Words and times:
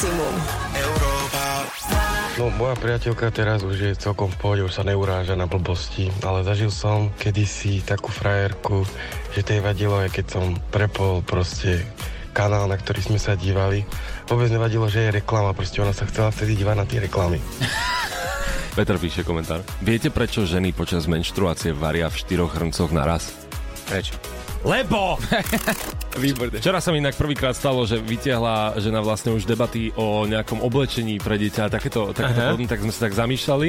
maximum. 0.00 0.34
No, 2.40 2.48
moja 2.56 2.72
priateľka 2.72 3.28
teraz 3.36 3.60
už 3.60 3.76
je 3.76 3.92
celkom 4.00 4.32
v 4.32 4.36
pohode, 4.40 4.62
už 4.64 4.72
sa 4.72 4.80
neuráža 4.80 5.36
na 5.36 5.44
blbosti, 5.44 6.08
ale 6.24 6.40
zažil 6.40 6.72
som 6.72 7.12
kedysi 7.20 7.84
takú 7.84 8.08
frajerku, 8.08 8.88
že 9.36 9.44
tej 9.44 9.60
vadilo, 9.60 10.00
aj 10.00 10.08
keď 10.08 10.26
som 10.40 10.56
prepol 10.72 11.20
proste 11.20 11.84
kanál, 12.32 12.64
na 12.64 12.80
ktorý 12.80 13.12
sme 13.12 13.20
sa 13.20 13.36
dívali. 13.36 13.84
Vôbec 14.24 14.48
nevadilo, 14.48 14.88
že 14.88 15.04
je 15.04 15.20
reklama, 15.20 15.52
proste 15.52 15.84
ona 15.84 15.92
sa 15.92 16.08
chcela 16.08 16.32
vtedy 16.32 16.56
dívať 16.64 16.76
na 16.80 16.88
tie 16.88 17.04
reklamy. 17.04 17.36
Peter 18.80 18.96
píše 18.96 19.20
komentár. 19.20 19.60
Viete, 19.84 20.08
prečo 20.08 20.48
ženy 20.48 20.72
počas 20.72 21.04
menštruácie 21.04 21.76
varia 21.76 22.08
v 22.08 22.16
štyroch 22.16 22.56
hrncoch 22.56 22.88
naraz? 22.88 23.36
Prečo? 23.84 24.39
Lebo! 24.60 25.16
Výborné. 26.20 26.60
Včera 26.60 26.82
sa 26.82 26.92
mi 26.92 27.00
inak 27.00 27.16
prvýkrát 27.16 27.56
stalo, 27.56 27.86
že 27.86 27.96
vytiahla 27.96 28.76
žena 28.82 29.00
vlastne 29.00 29.32
už 29.32 29.46
debaty 29.46 29.94
o 29.94 30.26
nejakom 30.26 30.60
oblečení 30.60 31.16
pre 31.22 31.38
dieťa 31.38 31.70
a 31.70 31.72
takéto, 31.72 32.10
takéto 32.12 32.44
podobné, 32.44 32.66
tak 32.68 32.82
sme 32.82 32.92
sa 32.92 33.08
tak 33.08 33.14
zamýšľali 33.14 33.68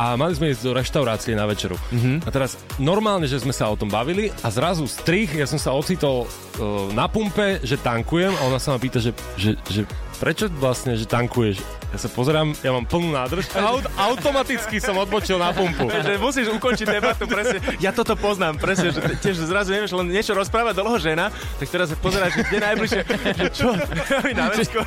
a 0.00 0.16
mali 0.18 0.32
sme 0.34 0.50
ísť 0.50 0.62
do 0.64 0.72
reštaurácie 0.74 1.36
na 1.36 1.44
večeru. 1.46 1.76
A 2.24 2.28
teraz 2.32 2.58
normálne, 2.80 3.28
že 3.30 3.38
sme 3.38 3.52
sa 3.54 3.70
o 3.70 3.78
tom 3.78 3.92
bavili 3.92 4.32
a 4.42 4.48
zrazu 4.50 4.88
strich, 4.88 5.36
ja 5.36 5.46
som 5.46 5.60
sa 5.60 5.76
ocitol 5.76 6.24
uh, 6.26 6.90
na 6.96 7.06
pumpe, 7.06 7.60
že 7.62 7.78
tankujem 7.78 8.32
a 8.32 8.42
ona 8.48 8.58
sa 8.58 8.74
ma 8.74 8.78
pýta, 8.80 8.98
že, 8.98 9.14
že, 9.38 9.54
že 9.70 9.86
prečo 10.16 10.46
vlastne, 10.48 10.94
že 10.94 11.04
tankuješ? 11.04 11.60
Ja 11.94 11.98
sa 11.98 12.08
pozerám, 12.10 12.54
ja 12.58 12.74
mám 12.74 12.86
plnú 12.86 13.14
nádrž 13.14 13.54
a 13.54 13.70
aut- 13.70 13.90
automaticky 13.94 14.82
som 14.82 14.98
odbočil 14.98 15.38
na 15.38 15.54
pumpu. 15.54 15.86
že 15.90 16.18
musíš 16.18 16.50
ukončiť 16.50 16.86
debatu, 16.90 17.26
presne. 17.30 17.62
Ja 17.78 17.94
toto 17.94 18.18
poznám, 18.18 18.58
presne, 18.58 18.90
že 18.90 18.98
tiež 19.22 19.46
zrazu 19.46 19.70
nevieš 19.74 19.94
len 19.94 20.10
niečo 20.10 20.34
rozprávať 20.34 20.74
dlho 20.74 20.98
žena, 20.98 21.30
tak 21.58 21.70
teraz 21.70 21.94
sa 21.94 21.96
pozeráš, 21.98 22.34
že 22.34 22.42
kde 22.50 22.58
najbližšie, 22.62 23.00
že 23.38 23.46
čo, 23.54 23.70
na 24.34 24.50
vecko. 24.50 24.80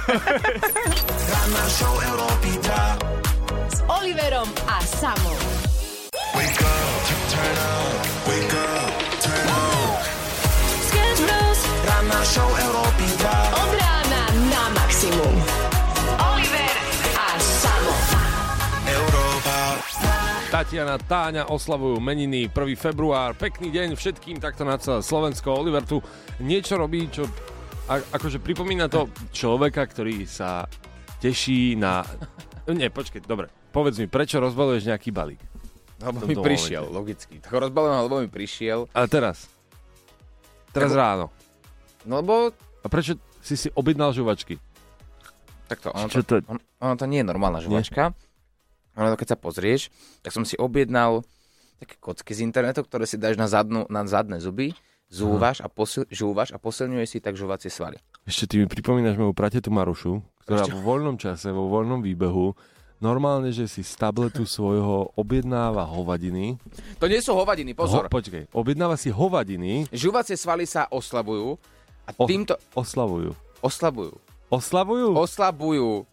S 3.72 3.80
Oliverom 3.88 4.50
a 4.68 4.78
Samom. 4.84 5.40
Sketch 10.88 11.20
Bros. 11.24 11.60
Od 11.68 11.86
rána 11.86 12.18
na 12.18 13.77
maximum. 14.98 15.36
Oliver 16.18 16.74
a 17.14 17.28
Samo. 17.38 17.94
Tatiana, 20.50 20.98
Táňa 20.98 21.54
oslavujú 21.54 22.02
meniny 22.02 22.50
1. 22.50 22.58
február. 22.74 23.38
Pekný 23.38 23.70
deň 23.70 23.94
všetkým 23.94 24.42
takto 24.42 24.66
na 24.66 24.82
celé 24.82 25.06
Slovensko. 25.06 25.54
Oliver 25.54 25.86
tu 25.86 26.02
niečo 26.42 26.82
robí, 26.82 27.14
čo 27.14 27.30
a, 27.86 28.02
akože 28.10 28.42
pripomína 28.42 28.90
to 28.90 29.06
človeka, 29.30 29.86
ktorý 29.86 30.26
sa 30.26 30.66
teší 31.22 31.78
na... 31.78 32.02
Nie, 32.66 32.90
počkej, 32.90 33.22
dobre. 33.22 33.54
Povedz 33.70 34.02
mi, 34.02 34.10
prečo 34.10 34.42
rozbaluješ 34.42 34.90
nejaký 34.90 35.14
balík? 35.14 35.42
Lebo 36.02 36.26
mi 36.26 36.34
prišiel, 36.34 36.90
momente. 36.90 36.98
logicky. 36.98 37.36
Tak 37.38 37.54
ho 37.54 37.60
rozbalujem, 37.70 38.02
lebo 38.02 38.18
mi 38.26 38.30
prišiel. 38.34 38.90
Ale 38.98 39.06
teraz. 39.06 39.46
Teraz 40.74 40.90
Lebo- 40.90 40.98
ráno. 40.98 41.26
No 42.02 42.18
lebo 42.18 42.50
A 42.82 42.90
prečo 42.90 43.14
si 43.48 43.56
si 43.56 43.72
objednal 43.72 44.12
žuvačky? 44.12 44.60
Takto, 45.68 45.92
ono 45.92 46.08
to, 46.08 46.20
to- 46.22 46.44
on, 46.46 46.58
ono 46.80 46.96
to 46.96 47.06
nie 47.06 47.20
je 47.20 47.28
normálna 47.28 47.60
žuvačka. 47.60 48.16
Ono 48.96 49.08
to, 49.08 49.18
keď 49.18 49.28
sa 49.30 49.38
pozrieš, 49.38 49.94
tak 50.20 50.32
som 50.32 50.42
si 50.42 50.56
objednal 50.56 51.22
také 51.78 51.94
kocky 51.96 52.34
z 52.34 52.42
internetu, 52.42 52.82
ktoré 52.82 53.06
si 53.06 53.16
dáš 53.16 53.36
na, 53.36 53.46
zadnú, 53.46 53.86
na 53.86 54.02
zadné 54.04 54.42
zuby, 54.42 54.74
zúvaš 55.08 55.62
a, 55.62 55.70
posil, 55.70 56.10
žúvaš 56.10 56.50
a 56.50 56.58
posilňuje 56.58 57.06
si 57.06 57.18
tak 57.20 57.38
žuvacie 57.38 57.70
svaly. 57.70 58.02
Ešte 58.26 58.50
ty 58.50 58.56
mi 58.58 58.66
pripomínaš 58.66 59.16
moju 59.16 59.32
pratetu 59.32 59.70
Marušu, 59.70 60.20
ktorá 60.42 60.66
vo 60.66 60.82
voľnom 60.82 61.16
čase, 61.16 61.48
vo 61.48 61.70
voľnom 61.70 62.02
výbehu 62.02 62.58
normálne, 62.98 63.54
že 63.54 63.70
si 63.70 63.86
z 63.86 63.94
tabletu 63.94 64.44
svojho 64.44 65.14
objednáva 65.14 65.86
hovadiny. 65.86 66.58
To 66.98 67.06
nie 67.06 67.22
sú 67.22 67.38
hovadiny, 67.38 67.78
pozor. 67.78 68.10
Ho, 68.10 68.10
počkej, 68.10 68.50
objednáva 68.52 68.98
si 68.98 69.14
hovadiny, 69.14 69.86
Žuvacie 69.94 70.34
svaly 70.34 70.66
sa 70.66 70.90
oslabujú 70.90 71.62
a 72.04 72.12
O- 72.18 72.26
týmto 72.26 72.58
oslavujú. 72.74 73.38
oslabujú. 73.62 74.18
Oslavujú? 74.48 75.12
Oslabujú. 75.14 76.08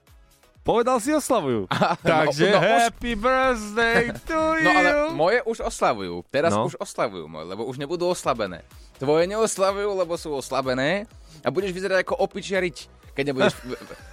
Povedal 0.60 0.96
si 0.96 1.12
oslavujú. 1.12 1.68
Takže 2.02 2.48
no, 2.48 2.56
už- 2.56 2.64
happy 2.64 3.12
birthday 3.14 4.02
to 4.24 4.38
you. 4.56 4.64
No 4.64 4.70
ale 4.72 4.90
moje 5.12 5.38
už 5.44 5.58
oslavujú. 5.62 6.24
Teraz 6.26 6.50
No. 6.50 6.64
už 6.64 6.74
oslavujú 6.76 7.28
moje, 7.28 7.46
lebo 7.46 7.62
už 7.64 7.76
nebudú 7.76 8.08
oslabené. 8.08 8.64
Tvoje 8.96 9.28
neoslavujú, 9.28 9.92
lebo 9.92 10.16
sú 10.16 10.32
oslabené 10.32 11.04
a 11.40 11.52
budeš 11.52 11.70
vyzerať 11.70 12.02
ako 12.02 12.16
opičiariť, 12.16 12.76
keď 13.12 13.24
nebudeš 13.28 13.52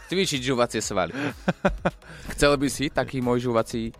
cvičiť 0.07 0.41
žuvacie 0.43 0.83
svaly. 0.83 1.15
Chcel 2.35 2.59
by 2.59 2.67
si 2.67 2.91
taký 2.91 3.23
môj 3.23 3.47
žuvací 3.47 3.95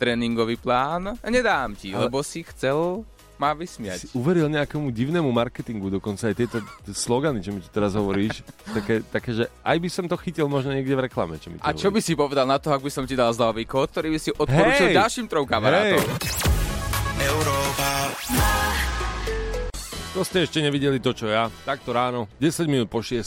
tréningový 0.00 0.56
plán? 0.56 1.20
Nedám 1.22 1.76
ti, 1.76 1.92
Ale- 1.92 2.08
lebo 2.08 2.24
si 2.24 2.42
chcel 2.42 3.04
si 3.42 3.58
vysmiať. 3.58 4.00
uveril 4.14 4.46
nejakému 4.46 4.94
divnému 4.94 5.26
marketingu, 5.34 5.90
dokonca 5.90 6.30
aj 6.30 6.34
tieto 6.38 6.58
slogany, 6.94 7.42
čo 7.42 7.50
mi 7.50 7.58
tu 7.58 7.66
teraz 7.74 7.98
hovoríš, 7.98 8.46
také, 8.76 9.02
také, 9.02 9.30
že 9.34 9.44
aj 9.66 9.76
by 9.82 9.88
som 9.90 10.04
to 10.06 10.14
chytil 10.22 10.46
možno 10.46 10.70
niekde 10.70 10.94
v 10.94 11.10
reklame, 11.10 11.42
čo 11.42 11.50
mi 11.50 11.58
A 11.58 11.74
čo 11.74 11.90
by 11.90 11.98
si 11.98 12.14
povedal 12.14 12.46
na 12.46 12.62
to, 12.62 12.70
ak 12.70 12.80
by 12.80 12.90
som 12.92 13.04
ti 13.04 13.18
dal 13.18 13.34
zľavý 13.34 13.66
kód, 13.66 13.90
ktorý 13.90 14.14
by 14.14 14.18
si 14.22 14.30
odporúčil 14.30 14.94
Hej! 14.94 14.96
ďalším 14.96 15.26
trom 15.26 15.44
kamarátov? 15.44 16.00
To 20.12 20.20
ste 20.28 20.44
ešte 20.44 20.60
nevideli 20.60 21.00
to, 21.00 21.16
čo 21.16 21.26
ja. 21.32 21.48
Takto 21.64 21.96
ráno, 21.96 22.28
10 22.36 22.68
minút 22.68 22.92
po 22.92 23.00
6. 23.00 23.24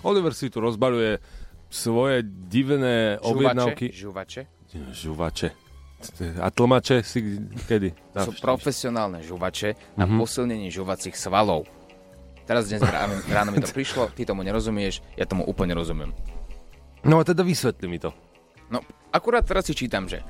Oliver 0.00 0.32
si 0.32 0.48
tu 0.48 0.56
rozbaľuje 0.64 1.20
svoje 1.68 2.24
divné 2.24 3.20
objednávky. 3.20 3.92
Žuvače? 3.92 4.42
Žuvače. 4.72 5.63
A 6.38 6.48
tlmače 6.48 7.00
si 7.00 7.38
kedy? 7.64 7.92
Sú 8.16 8.32
profesionálne 8.38 9.20
žuvače 9.20 9.96
na 9.96 10.04
Mhm. 10.04 10.16
posilnenie 10.16 10.68
žuvacích 10.68 11.14
svalov. 11.14 11.64
Teraz 12.44 12.68
dnes 12.68 12.80
ráno, 12.80 13.16
ráno 13.26 13.50
mi 13.50 13.58
to 13.58 13.68
prišlo, 13.68 14.12
ty 14.12 14.22
tomu 14.22 14.44
nerozumieš, 14.44 15.00
ja 15.14 15.24
tomu 15.24 15.42
úplne 15.42 15.72
rozumiem. 15.72 16.12
No 17.00 17.16
a 17.16 17.24
teda 17.24 17.40
vysvetli 17.40 17.88
mi 17.88 17.96
to. 17.96 18.12
No, 18.68 18.80
akurát 19.10 19.42
teraz 19.42 19.64
si 19.64 19.72
čítam, 19.72 20.04
že 20.04 20.20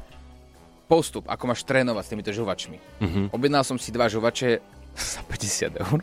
postup, 0.85 1.27
ako 1.27 1.45
máš 1.49 1.65
trénovať 1.65 2.03
s 2.03 2.11
týmito 2.11 2.31
žuvačmi. 2.31 2.79
Mhm. 3.01 3.21
Objednal 3.31 3.63
som 3.63 3.75
si 3.77 3.91
dva 3.91 4.07
žuvače 4.07 4.63
za 4.95 5.21
50 5.27 5.75
eur 5.75 5.99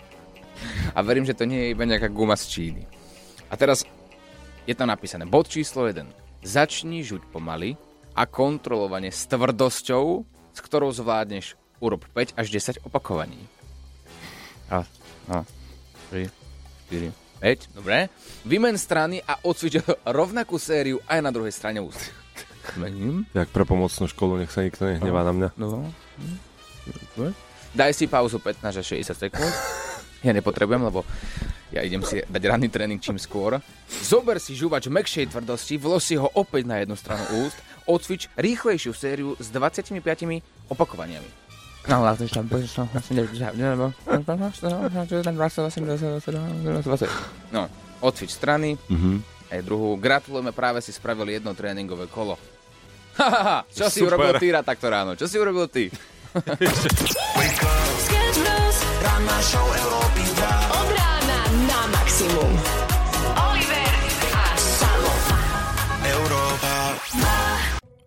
a 0.91 0.99
verím, 0.99 1.23
že 1.23 1.31
to 1.31 1.47
nie 1.47 1.63
je 1.63 1.71
iba 1.71 1.87
nejaká 1.87 2.07
guma 2.07 2.35
z 2.35 2.45
Číny. 2.49 2.83
A 3.47 3.55
teraz 3.55 3.87
je 4.63 4.75
tam 4.75 4.87
napísané, 4.87 5.23
bod 5.23 5.47
číslo 5.47 5.87
1. 5.87 6.07
Začni 6.41 7.01
žuť 7.01 7.23
pomaly 7.29 7.75
a 8.21 8.29
kontrolovane 8.29 9.09
s 9.09 9.25
tvrdosťou, 9.25 10.05
s 10.53 10.59
ktorou 10.61 10.93
zvládneš 10.93 11.57
urob 11.81 12.05
5 12.13 12.37
až 12.37 12.47
10 12.53 12.85
opakovaní. 12.85 13.49
A, 14.69 14.85
a, 15.25 15.41
3, 16.13 16.29
4, 16.93 17.09
5, 17.41 17.81
dobre. 17.81 18.13
Vymen 18.45 18.77
strany 18.77 19.25
a 19.25 19.41
odsvič 19.41 19.81
rovnakú 20.05 20.61
sériu 20.61 21.01
aj 21.09 21.19
na 21.25 21.33
druhej 21.33 21.49
strane 21.49 21.81
úst. 21.81 22.13
Mením. 22.77 23.25
Jak 23.33 23.49
pre 23.49 23.65
pomocnú 23.65 24.05
školu, 24.05 24.37
nech 24.37 24.53
sa 24.53 24.61
nikto 24.61 24.85
nehnevá 24.85 25.25
na 25.25 25.33
mňa. 25.33 25.49
No. 25.57 25.89
Daj 27.73 27.97
si 27.97 28.05
pauzu 28.05 28.37
15 28.37 28.61
až 28.69 28.85
60 29.01 29.17
sekúnd. 29.17 29.53
Ja 30.21 30.29
nepotrebujem, 30.37 30.85
lebo 30.85 31.01
ja 31.73 31.81
idem 31.81 32.05
si 32.05 32.21
dať 32.21 32.43
ranný 32.45 32.69
tréning 32.69 33.01
čím 33.01 33.17
skôr. 33.17 33.57
Zober 34.05 34.37
si 34.37 34.53
žuvač 34.53 34.85
mekšej 34.91 35.33
tvrdosti, 35.33 35.81
vlož 35.81 36.01
si 36.03 36.15
ho 36.19 36.29
opäť 36.37 36.69
na 36.69 36.77
jednu 36.83 36.93
stranu 36.93 37.23
úst, 37.47 37.57
odcvič 37.85 38.29
rýchlejšiu 38.37 38.93
sériu 38.93 39.29
s 39.37 39.49
25 39.49 39.97
opakovaniami. 40.69 41.29
No, 41.89 42.05
vlastne, 42.05 42.29
čo 42.29 42.45
No, 47.49 47.65
odcvič 48.05 48.37
strany. 48.37 48.77
Mm-hmm. 48.77 49.15
Aj 49.51 49.59
druhú. 49.65 49.97
Gratulujeme, 49.97 50.53
práve 50.53 50.79
si 50.85 50.93
spravili 50.93 51.41
jedno 51.41 51.57
tréningové 51.57 52.05
kolo. 52.05 52.37
Hahaha, 53.19 53.65
čo 53.73 53.89
Super. 53.89 53.91
si 53.91 53.99
urobil 54.05 54.31
ty 54.37 54.47
takto 54.61 54.87
ráno? 54.87 55.17
Čo 55.17 55.25
si 55.25 55.41
urobil 55.41 55.65
ty? 55.67 55.89
Ranná 59.01 59.37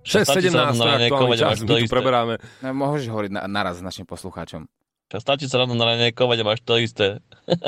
6.17 0.04 0.52
sa 0.52 0.70
ráno 0.70 0.84
na 0.84 1.00
aktuálny 1.00 1.36
čas, 1.40 1.64
my 1.64 1.80
tu 1.80 1.88
preberáme. 1.88 2.34
No, 2.60 2.68
môžeš 2.76 3.08
hovoriť 3.08 3.30
na, 3.32 3.42
naraz 3.48 3.80
s 3.80 3.82
našim 3.82 4.04
poslucháčom. 4.04 4.68
Stačí 5.08 5.48
sa 5.48 5.62
ráno 5.62 5.72
naranejkovať 5.74 6.38
a 6.40 6.44
máš 6.44 6.60
to 6.62 6.76
isté. 6.78 7.18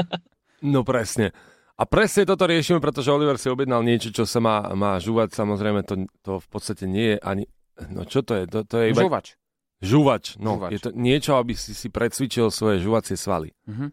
No 0.65 0.89
presne. 0.89 1.37
A 1.77 1.85
presne 1.85 2.25
toto 2.25 2.49
riešime, 2.49 2.81
pretože 2.81 3.13
Oliver 3.13 3.37
si 3.37 3.53
objednal 3.53 3.85
niečo, 3.85 4.09
čo 4.09 4.25
sa 4.25 4.41
má, 4.41 4.73
má 4.73 4.97
žúvať. 4.97 5.37
Samozrejme, 5.37 5.85
to, 5.85 6.09
to 6.25 6.41
v 6.41 6.49
podstate 6.49 6.89
nie 6.89 7.13
je 7.13 7.17
ani... 7.21 7.45
No 7.93 8.09
čo 8.09 8.25
to 8.25 8.33
je? 8.33 8.49
To, 8.49 8.65
to 8.65 8.81
je 8.81 8.97
iba... 8.97 9.05
Žuvač. 9.05 9.37
Žúvač. 9.85 10.41
No, 10.41 10.57
Žúvač. 10.57 10.71
je 10.73 10.81
to 10.81 10.91
niečo, 10.97 11.37
aby 11.37 11.53
si 11.53 11.77
si 11.77 11.93
precvičil 11.93 12.49
svoje 12.49 12.81
žuvacie 12.81 13.21
svaly. 13.21 13.53
Mhm. 13.69 13.93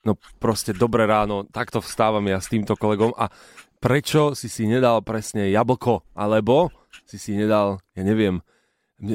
No 0.00 0.16
proste 0.40 0.72
dobré 0.72 1.04
ráno, 1.04 1.44
takto 1.44 1.84
vstávam 1.84 2.24
ja 2.24 2.40
s 2.40 2.48
týmto 2.48 2.72
kolegom 2.72 3.12
a 3.20 3.28
prečo 3.80 4.36
si 4.36 4.46
si 4.46 4.68
nedal 4.68 5.00
presne 5.00 5.48
jablko, 5.48 6.04
alebo 6.12 6.70
si 7.08 7.16
si 7.16 7.32
nedal, 7.34 7.80
ja 7.96 8.02
neviem, 8.04 8.44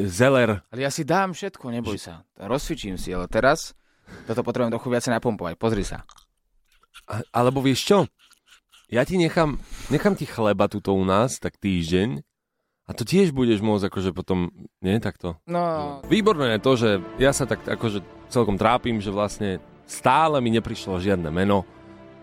zeler. 0.09 0.65
Ale 0.73 0.81
ja 0.83 0.91
si 0.91 1.05
dám 1.05 1.31
všetko, 1.31 1.69
neboj 1.69 2.01
sa. 2.01 2.25
Rozcvičím 2.35 2.97
si, 2.97 3.13
ale 3.13 3.29
teraz 3.29 3.77
toto 4.25 4.41
potrebujem 4.41 4.73
trochu 4.73 4.89
viacej 4.89 5.11
napompovať. 5.15 5.53
Pozri 5.55 5.85
sa. 5.85 6.03
A, 7.05 7.21
alebo 7.29 7.61
vieš 7.61 7.85
čo? 7.85 7.97
Ja 8.89 9.05
ti 9.05 9.17
nechám, 9.17 9.61
nechám 9.93 10.17
ti 10.17 10.25
chleba 10.25 10.65
tuto 10.65 10.93
u 10.93 11.05
nás, 11.05 11.37
tak 11.41 11.57
týždeň, 11.57 12.21
a 12.85 12.93
to 12.93 13.01
tiež 13.01 13.33
budeš 13.33 13.65
môcť 13.65 13.89
akože 13.89 14.13
potom, 14.13 14.53
nie 14.85 15.01
takto? 15.01 15.41
No, 15.49 15.97
Výborné 16.05 16.57
je 16.57 16.61
to, 16.61 16.71
že 16.77 16.89
ja 17.17 17.33
sa 17.33 17.49
tak 17.49 17.65
akože 17.65 18.05
celkom 18.29 18.61
trápim, 18.61 19.01
že 19.01 19.09
vlastne 19.09 19.57
stále 19.89 20.37
mi 20.37 20.53
neprišlo 20.53 21.01
žiadne 21.01 21.33
meno, 21.33 21.65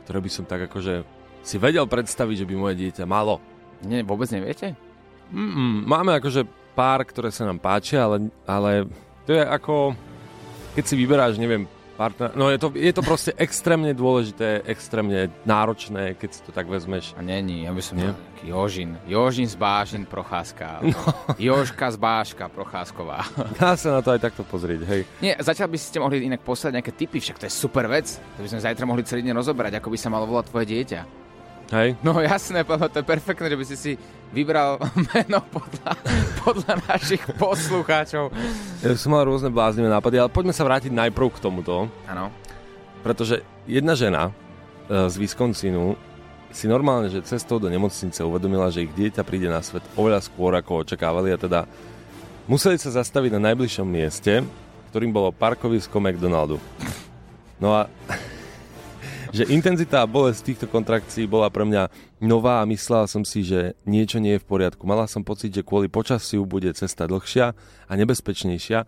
ktoré 0.06 0.22
by 0.22 0.30
som 0.30 0.44
tak 0.46 0.70
akože 0.70 1.02
si 1.42 1.58
vedel 1.58 1.84
predstaviť, 1.84 2.42
že 2.42 2.48
by 2.48 2.54
moje 2.54 2.74
dieťa 2.78 3.04
malo. 3.04 3.42
nie, 3.82 4.02
vôbec 4.02 4.30
neviete? 4.30 4.78
Mm-mm, 5.28 5.82
máme 5.84 6.14
akože 6.16 6.44
pár, 6.72 7.02
ktoré 7.02 7.32
sa 7.32 7.44
nám 7.44 7.58
páčia, 7.58 8.04
ale, 8.04 8.28
ale 8.44 8.86
to 9.24 9.32
je 9.32 9.42
ako, 9.42 9.96
keď 10.72 10.84
si 10.84 10.94
vyberáš, 10.94 11.36
neviem, 11.36 11.64
partner, 11.92 12.32
no 12.32 12.48
je 12.48 12.56
to, 12.56 12.68
je 12.72 12.92
to 12.92 13.00
proste 13.00 13.32
extrémne 13.48 13.92
dôležité, 13.92 14.60
extrémne 14.64 15.32
náročné, 15.44 16.16
keď 16.16 16.28
si 16.32 16.40
to 16.44 16.50
tak 16.52 16.68
vezmeš. 16.68 17.16
A 17.16 17.24
není, 17.24 17.64
ja 17.64 17.72
by 17.72 17.80
som 17.80 17.96
Nie? 17.96 18.12
taký 18.12 18.52
Jožin. 18.52 18.96
Jožin 19.08 19.48
z 19.48 19.56
Bážin, 19.56 20.04
Procházka. 20.04 20.84
No. 20.84 21.00
Jožka 21.40 21.88
z 21.92 21.96
Báška, 21.96 22.44
Procházková. 22.52 23.24
Dá 23.60 23.72
sa 23.76 23.96
na 23.96 24.00
to 24.04 24.12
aj 24.12 24.20
takto 24.20 24.44
pozrieť, 24.44 24.84
hej. 24.84 25.02
Nie, 25.20 25.36
zatiaľ 25.40 25.68
by 25.72 25.78
ste 25.80 25.96
mohli 25.96 26.28
inak 26.28 26.44
poslať 26.44 26.76
nejaké 26.76 26.92
tipy, 26.92 27.20
však 27.20 27.40
to 27.40 27.48
je 27.48 27.52
super 27.52 27.88
vec. 27.88 28.04
To 28.36 28.40
by 28.44 28.48
sme 28.52 28.60
zajtra 28.60 28.84
mohli 28.84 29.00
celý 29.04 29.24
deň 29.24 29.32
rozoberať, 29.32 29.80
ako 29.80 29.88
by 29.88 29.96
sa 29.96 30.12
malo 30.12 30.28
volať 30.28 30.44
tvoje 30.48 30.66
dieťa. 30.68 31.21
Hej, 31.72 31.96
No 32.04 32.20
jasné, 32.20 32.68
to 32.68 33.00
je 33.00 33.06
perfektné, 33.06 33.48
že 33.48 33.56
by 33.56 33.64
si 33.64 33.76
si 33.80 33.92
vybral 34.28 34.76
meno 35.16 35.40
podľa, 35.48 35.92
podľa 36.44 36.74
našich 36.84 37.24
poslucháčov. 37.40 38.28
ja 38.84 38.92
som 38.92 39.16
mal 39.16 39.24
rôzne 39.24 39.48
bláznivé 39.48 39.88
nápady, 39.88 40.20
ale 40.20 40.28
poďme 40.28 40.52
sa 40.52 40.68
vrátiť 40.68 40.92
najprv 40.92 41.32
k 41.32 41.40
tomuto. 41.40 41.88
Áno. 42.04 42.28
Pretože 43.00 43.40
jedna 43.64 43.96
žena 43.96 44.28
e, 44.28 44.32
z 45.08 45.14
Wisconsinu 45.16 45.96
si 46.52 46.68
normálne, 46.68 47.08
že 47.08 47.24
cestou 47.24 47.56
do 47.56 47.72
nemocnice 47.72 48.20
uvedomila, 48.20 48.68
že 48.68 48.84
ich 48.84 48.92
dieťa 48.92 49.24
príde 49.24 49.48
na 49.48 49.64
svet 49.64 49.80
oveľa 49.96 50.20
skôr, 50.20 50.52
ako 50.52 50.84
očakávali 50.84 51.32
a 51.32 51.40
teda 51.40 51.64
museli 52.44 52.76
sa 52.76 52.92
zastaviť 52.92 53.32
na 53.40 53.48
najbližšom 53.48 53.88
mieste, 53.88 54.44
ktorým 54.92 55.08
bolo 55.08 55.32
parkovisko 55.32 55.96
McDonaldu. 55.96 56.60
No 57.56 57.72
a 57.72 57.88
že 59.32 59.48
intenzita 59.48 60.04
a 60.04 60.10
bolesť 60.10 60.52
týchto 60.52 60.66
kontrakcií 60.68 61.24
bola 61.24 61.48
pre 61.48 61.64
mňa 61.64 61.88
nová 62.20 62.60
a 62.60 62.68
myslela 62.68 63.08
som 63.08 63.24
si, 63.24 63.40
že 63.40 63.72
niečo 63.88 64.20
nie 64.20 64.36
je 64.36 64.42
v 64.44 64.48
poriadku. 64.48 64.84
Mala 64.84 65.08
som 65.08 65.24
pocit, 65.24 65.56
že 65.56 65.64
kvôli 65.64 65.88
počasiu 65.88 66.44
bude 66.44 66.68
cesta 66.76 67.08
dlhšia 67.08 67.56
a 67.88 67.92
nebezpečnejšia, 67.96 68.84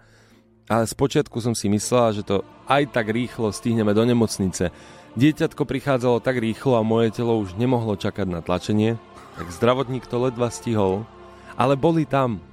ale 0.68 0.84
spočiatku 0.84 1.40
som 1.40 1.56
si 1.56 1.72
myslela, 1.72 2.12
že 2.12 2.22
to 2.28 2.44
aj 2.68 2.92
tak 2.92 3.08
rýchlo 3.08 3.56
stihneme 3.56 3.96
do 3.96 4.04
nemocnice. 4.04 4.68
Dieťatko 5.16 5.64
prichádzalo 5.64 6.20
tak 6.20 6.36
rýchlo 6.36 6.76
a 6.76 6.84
moje 6.84 7.16
telo 7.16 7.40
už 7.40 7.56
nemohlo 7.56 7.96
čakať 7.96 8.28
na 8.28 8.44
tlačenie, 8.44 9.00
tak 9.40 9.48
zdravotník 9.48 10.04
to 10.04 10.20
ledva 10.20 10.52
stihol, 10.52 11.08
ale 11.56 11.78
boli 11.78 12.04
tam, 12.04 12.44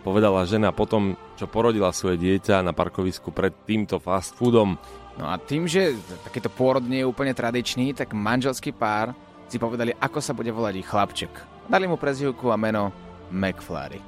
povedala 0.00 0.48
žena 0.48 0.72
potom, 0.72 1.20
čo 1.34 1.50
porodila 1.50 1.90
svoje 1.90 2.20
dieťa 2.20 2.62
na 2.62 2.72
parkovisku 2.72 3.34
pred 3.34 3.52
týmto 3.66 3.98
fast 3.98 4.38
foodom. 4.38 4.78
No 5.14 5.30
a 5.30 5.38
tým, 5.38 5.70
že 5.70 5.94
takýto 6.26 6.50
pôrod 6.50 6.82
nie 6.82 7.06
je 7.06 7.10
úplne 7.10 7.30
tradičný, 7.30 7.94
tak 7.94 8.16
manželský 8.16 8.74
pár 8.74 9.14
si 9.46 9.62
povedali, 9.62 9.94
ako 9.94 10.18
sa 10.18 10.34
bude 10.34 10.50
volať 10.50 10.74
ich 10.82 10.88
chlapček. 10.90 11.32
Dali 11.70 11.86
mu 11.86 11.94
prezivku 11.94 12.50
a 12.50 12.58
meno 12.58 12.90
McFlurry. 13.30 14.02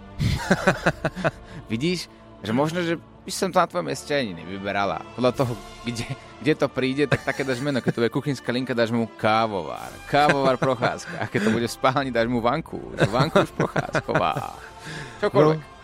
Vidíš, 1.72 2.10
že 2.42 2.52
možno, 2.52 2.82
že 2.82 2.98
by 2.98 3.30
som 3.30 3.50
to 3.50 3.58
na 3.58 3.66
tvojom 3.66 3.86
mieste 3.90 4.14
ani 4.14 4.34
nevyberala. 4.34 5.02
Podľa 5.18 5.32
toho, 5.34 5.52
kde, 5.82 6.06
kde 6.42 6.52
to 6.54 6.66
príde, 6.70 7.04
tak 7.10 7.26
také 7.26 7.42
dáš 7.42 7.58
meno. 7.58 7.82
Keď 7.82 7.90
to 7.90 8.00
bude 8.06 8.14
kuchynská 8.14 8.50
linka, 8.54 8.70
dáš 8.74 8.94
mu 8.94 9.10
kávovár. 9.18 9.90
Kávovár 10.06 10.58
Procházka. 10.58 11.22
A 11.22 11.26
keď 11.26 11.50
to 11.50 11.54
bude 11.54 11.66
v 11.66 11.74
spálni, 11.74 12.10
dáš 12.14 12.30
mu 12.30 12.38
vanku. 12.38 12.78
Vanku 13.10 13.42
už 13.42 13.50
Procházková. 13.54 14.54
Čokoľvek. 15.22 15.58
No. 15.58 15.75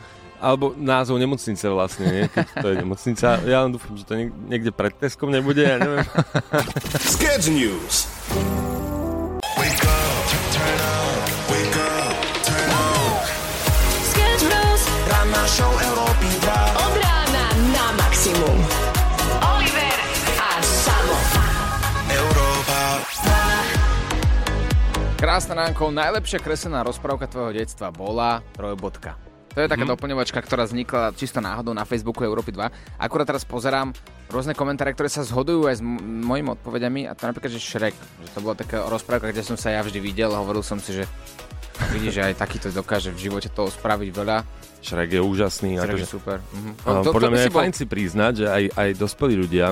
Alebo 0.43 0.75
názov 0.75 1.23
nemocnice 1.23 1.71
vlastne, 1.71 2.05
nie? 2.11 2.25
Keď 2.27 2.47
to 2.59 2.67
je 2.67 2.77
nemocnica. 2.83 3.39
Ja 3.47 3.62
len 3.62 3.71
dúfam, 3.71 3.94
že 3.94 4.03
to 4.03 4.19
niek- 4.19 4.35
niekde 4.35 4.75
pred 4.75 4.91
Teskom 4.99 5.31
nebude, 5.31 5.62
ja 5.62 5.79
neviem. 5.79 6.03
Sketch 7.15 7.47
News. 7.47 8.11
Sketch 14.03 14.43
Bros. 14.43 14.83
Ranná 15.06 15.44
show 15.47 15.71
Európy 15.71 16.29
2. 16.43 16.83
Od 16.83 16.94
rána 16.99 17.44
na 17.71 17.87
maximum. 17.94 18.59
Oliver 19.39 19.97
a 20.39 20.50
Samo. 20.59 21.19
Európa 22.09 22.81
Krásna 25.15 25.55
ránko, 25.55 25.94
najlepšia 25.94 26.43
kreslená 26.43 26.83
rozprávka 26.83 27.31
tvojho 27.31 27.55
detstva 27.55 27.94
bola 27.94 28.43
trojbodka. 28.50 29.31
To 29.52 29.60
je 29.60 29.69
taká 29.69 29.84
mm. 29.84 29.93
doplňovačka, 29.93 30.40
ktorá 30.40 30.64
vznikla 30.64 31.12
čisto 31.12 31.44
náhodou 31.44 31.76
na 31.76 31.84
Facebooku 31.84 32.25
Európy 32.25 32.56
2. 32.56 32.96
Akurát 32.96 33.28
teraz 33.28 33.44
pozerám 33.44 33.93
rôzne 34.32 34.56
komentáre, 34.56 34.96
ktoré 34.96 35.12
sa 35.12 35.20
zhodujú 35.20 35.69
aj 35.69 35.76
s 35.76 35.82
m- 35.84 36.25
mojimi 36.25 36.56
odpovediami 36.56 37.00
a 37.04 37.12
to 37.12 37.28
napríklad, 37.28 37.52
že 37.52 37.60
Shrek, 37.60 37.93
že 37.93 38.31
to 38.32 38.40
bola 38.40 38.56
taká 38.56 38.88
rozprávka, 38.88 39.28
kde 39.28 39.44
som 39.44 39.60
sa 39.60 39.69
ja 39.69 39.84
vždy 39.84 40.00
videl 40.00 40.32
a 40.32 40.40
hovoril 40.40 40.64
som 40.64 40.81
si, 40.81 40.96
že 40.96 41.04
vidíš, 41.93 42.12
že 42.16 42.22
aj 42.32 42.40
takýto 42.40 42.72
dokáže 42.72 43.12
v 43.12 43.28
živote 43.28 43.52
toho 43.52 43.69
spraviť 43.69 44.08
veľa. 44.08 44.37
Šrek 44.81 45.10
je 45.14 45.20
úžasný. 45.20 45.76
Shrek 45.76 46.00
Akože, 46.00 46.05
je 46.05 46.08
super. 46.08 46.38
Mhm. 46.40 46.70
No, 46.88 47.00
podľa 47.12 47.28
by 47.28 47.34
mňa 47.37 47.44
si 47.44 47.50
je 47.52 47.58
fajn 47.60 47.72
si 47.76 47.84
priznať, 47.84 48.32
že 48.32 48.46
aj, 48.48 48.64
aj 48.72 48.88
dospelí 48.96 49.34
ľudia 49.37 49.66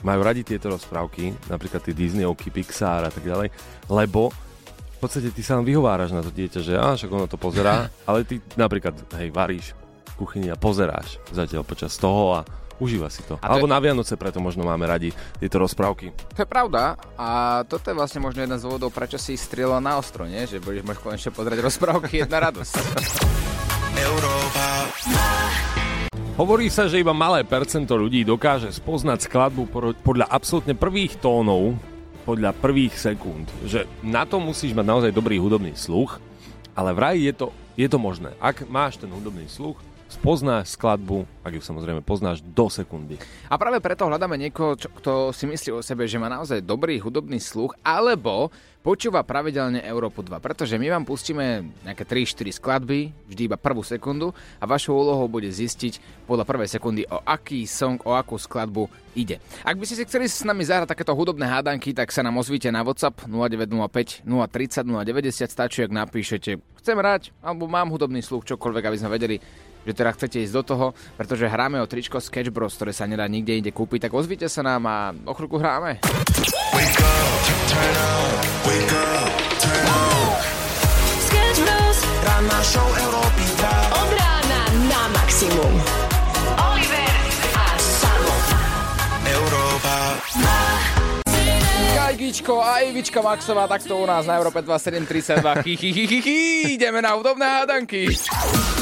majú 0.00 0.20
radi 0.24 0.42
tieto 0.48 0.72
rozprávky, 0.72 1.52
napríklad 1.52 1.84
tie 1.84 1.92
Disneyovky, 1.92 2.48
Pixar 2.48 3.04
a 3.04 3.12
tak 3.12 3.24
ďalej, 3.24 3.52
lebo 3.92 4.32
v 4.96 4.98
podstate 4.98 5.28
ty 5.28 5.44
sa 5.44 5.60
len 5.60 5.68
vyhováraš 5.68 6.10
na 6.10 6.24
to 6.24 6.32
dieťa, 6.32 6.60
že 6.64 6.72
á, 6.72 6.96
však 6.96 7.10
ono 7.12 7.28
to 7.28 7.36
pozerá, 7.36 7.86
ale 8.08 8.24
ty 8.24 8.40
napríklad, 8.56 8.96
hej, 9.20 9.28
varíš 9.28 9.76
v 10.16 10.24
kuchyni 10.24 10.48
a 10.48 10.56
pozeráš 10.56 11.20
zatiaľ 11.28 11.62
počas 11.62 11.92
toho 12.00 12.40
a 12.40 12.48
užíva 12.76 13.08
si 13.08 13.20
to. 13.24 13.36
A 13.40 13.44
to 13.44 13.48
Alebo 13.52 13.68
je- 13.68 13.72
na 13.72 13.78
Vianoce 13.80 14.16
preto 14.16 14.40
možno 14.40 14.64
máme 14.64 14.84
radi 14.84 15.12
tieto 15.36 15.60
rozprávky. 15.60 16.12
To 16.36 16.40
je 16.40 16.48
pravda 16.48 16.96
a 17.16 17.60
toto 17.68 17.88
je 17.88 17.96
vlastne 17.96 18.20
možno 18.20 18.40
jeden 18.40 18.56
z 18.56 18.64
dôvodov, 18.64 18.92
prečo 18.92 19.20
si 19.20 19.36
strieľal 19.36 19.84
na 19.84 20.00
ostro, 20.00 20.24
nie? 20.24 20.44
Že 20.44 20.64
budeš 20.64 20.82
môcť 20.84 21.00
konečne 21.00 21.30
pozrieť 21.32 21.60
rozprávky, 21.60 22.24
jedna 22.24 22.40
radosť. 22.40 22.72
Európa 24.08 24.64
Hovorí 26.36 26.68
sa, 26.68 26.84
že 26.84 27.00
iba 27.00 27.16
malé 27.16 27.48
percento 27.48 27.96
ľudí 27.96 28.20
dokáže 28.20 28.68
spoznať 28.68 29.24
skladbu 29.24 29.72
podľa 30.04 30.28
absolútne 30.28 30.76
prvých 30.76 31.16
tónov, 31.16 31.80
podľa 32.26 32.50
prvých 32.58 32.98
sekúnd. 32.98 33.46
Že 33.62 33.86
na 34.02 34.26
to 34.26 34.42
musíš 34.42 34.74
mať 34.74 34.82
naozaj 34.82 35.14
dobrý 35.14 35.38
hudobný 35.38 35.78
sluch, 35.78 36.18
ale 36.74 36.90
vraj 36.90 37.22
je 37.22 37.30
to, 37.30 37.54
je 37.78 37.86
to 37.86 37.96
možné. 38.02 38.34
Ak 38.42 38.66
máš 38.66 38.98
ten 38.98 39.08
hudobný 39.08 39.46
sluch, 39.46 39.78
spoznáš 40.06 40.78
skladbu, 40.78 41.26
ak 41.42 41.58
ju 41.58 41.62
samozrejme 41.62 42.02
poznáš, 42.02 42.42
do 42.42 42.70
sekundy. 42.70 43.18
A 43.50 43.58
práve 43.58 43.82
preto 43.82 44.06
hľadáme 44.06 44.38
niekoho, 44.38 44.78
čo, 44.78 44.88
kto 44.90 45.34
si 45.34 45.44
myslí 45.50 45.70
o 45.74 45.82
sebe, 45.82 46.06
že 46.06 46.20
má 46.20 46.30
naozaj 46.30 46.62
dobrý 46.62 47.02
hudobný 47.02 47.42
sluch, 47.42 47.74
alebo 47.82 48.54
počúva 48.86 49.26
pravidelne 49.26 49.82
Európu 49.82 50.22
2, 50.22 50.38
pretože 50.38 50.78
my 50.78 50.86
vám 50.94 51.02
pustíme 51.02 51.74
nejaké 51.82 52.06
3-4 52.06 52.54
skladby, 52.54 53.10
vždy 53.26 53.42
iba 53.50 53.58
prvú 53.58 53.82
sekundu 53.82 54.30
a 54.62 54.64
vašou 54.64 54.94
úlohou 54.94 55.26
bude 55.26 55.50
zistiť 55.50 56.24
podľa 56.30 56.46
prvej 56.46 56.68
sekundy, 56.70 57.02
o 57.10 57.18
aký 57.26 57.66
song, 57.66 57.98
o 58.06 58.14
akú 58.14 58.38
skladbu 58.38 58.86
ide. 59.18 59.42
Ak 59.66 59.74
by 59.74 59.82
ste 59.90 59.98
si 59.98 60.06
chceli 60.06 60.30
s 60.30 60.46
nami 60.46 60.62
zahrať 60.62 60.94
takéto 60.94 61.18
hudobné 61.18 61.50
hádanky, 61.50 61.90
tak 61.90 62.14
sa 62.14 62.22
nám 62.22 62.38
ozvíte 62.38 62.70
na 62.70 62.86
WhatsApp 62.86 63.26
0905 63.26 64.22
030 64.22 64.86
090, 64.86 65.50
stačí, 65.50 65.82
ak 65.82 65.90
napíšete 65.90 66.62
chcem 66.78 67.02
hrať, 67.02 67.34
alebo 67.42 67.66
mám 67.66 67.90
hudobný 67.90 68.22
sluch, 68.22 68.46
čokoľvek, 68.46 68.84
aby 68.86 68.98
sme 69.02 69.10
vedeli, 69.10 69.42
že 69.86 69.92
teda 69.94 70.10
chcete 70.12 70.42
ísť 70.42 70.54
do 70.54 70.62
toho, 70.66 70.86
pretože 71.14 71.46
hráme 71.46 71.78
o 71.78 71.86
tričko 71.86 72.18
Sketch 72.18 72.50
Bros, 72.50 72.74
ktoré 72.74 72.90
sa 72.90 73.06
nedá 73.06 73.22
nikde 73.30 73.54
inde 73.54 73.70
kúpiť, 73.70 74.10
tak 74.10 74.12
ozvite 74.18 74.50
sa 74.50 74.66
nám 74.66 74.82
a 74.90 75.14
o 75.14 75.32
chvíľku 75.32 75.62
hráme. 75.62 76.02
Sketch 81.22 81.58
Bros. 81.62 81.98
Ranná 82.26 82.60
show 82.66 82.88
Európy 82.90 83.44
2. 83.62 84.02
Od 84.02 84.10
rána 84.18 84.60
na 84.90 85.02
maximum. 85.14 85.74
Oliver 86.58 87.14
a 87.54 87.66
Samo. 87.78 88.34
Európa 89.22 89.96
Kajgičko 92.06 92.62
a 92.62 92.86
Ivička 92.86 93.18
Maxová, 93.18 93.66
takto 93.66 93.98
u 93.98 94.06
nás 94.06 94.30
na 94.30 94.38
Európe 94.38 94.62
2732. 94.62 95.66
Chy, 95.66 95.74
chy, 95.74 95.90
chy, 95.90 96.04
chy, 96.06 96.20
chy. 96.22 96.38
Ideme 96.78 97.02
na 97.02 97.18
hudobné 97.18 97.42
hádanky. 97.42 98.14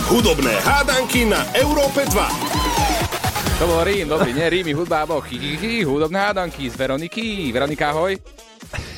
Hudobné 0.04 0.52
hádanky 0.60 1.24
na 1.24 1.40
Európe 1.56 2.04
2. 2.04 3.56
To 3.56 3.64
bol 3.64 3.80
Rím, 3.88 4.04
dobrý, 4.04 4.36
nie 4.36 4.44
Rím, 4.52 4.76
hudba, 4.76 5.00
alebo 5.00 5.24
chy, 5.24 5.40
chy, 5.40 5.56
chy, 5.56 5.72
hudobné 5.80 6.20
hádanky 6.20 6.68
z 6.68 6.76
Veroniky. 6.76 7.48
Veronika, 7.48 7.88
ahoj. 7.88 8.12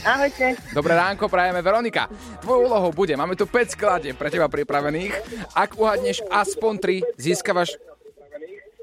Ahojte. 0.03 0.59
Dobré 0.75 0.99
ránko, 0.99 1.31
prajeme 1.31 1.63
Veronika. 1.63 2.11
Tvojou 2.43 2.67
úlohou 2.67 2.91
bude, 2.91 3.15
máme 3.15 3.39
tu 3.39 3.47
5 3.47 3.75
skladieb 3.79 4.19
pre 4.19 4.35
teba 4.35 4.51
pripravených. 4.51 5.15
Ak 5.55 5.79
uhadneš 5.79 6.27
aspoň 6.27 6.75
3, 7.15 7.23
získavaš... 7.23 7.79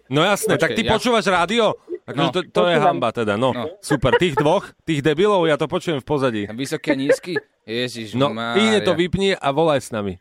No 0.08 0.24
jasné, 0.24 0.56
tak 0.56 0.72
Počkej, 0.72 0.78
ty 0.80 0.84
ja- 0.88 0.92
počúvaš 0.96 1.26
rádio? 1.28 1.76
Akože 2.04 2.20
No. 2.20 2.32
to, 2.32 2.40
to 2.52 2.64
je 2.68 2.78
hamba 2.78 3.10
teda, 3.16 3.40
no. 3.40 3.56
No. 3.56 3.80
Super, 3.80 4.20
tých 4.20 4.36
dvoch, 4.36 4.76
tých 4.84 5.00
debilov, 5.00 5.48
ja 5.48 5.56
to 5.56 5.72
počujem 5.72 6.04
v 6.04 6.08
pozadí. 6.08 6.42
Vysoký 6.52 6.92
a 6.92 6.98
nízky? 7.00 7.34
Ježiš, 7.64 8.20
No, 8.20 8.28
ide 8.60 8.84
to 8.84 8.92
vypni 8.92 9.32
a 9.32 9.48
volaj 9.56 9.80
s 9.80 9.90
nami. 9.96 10.20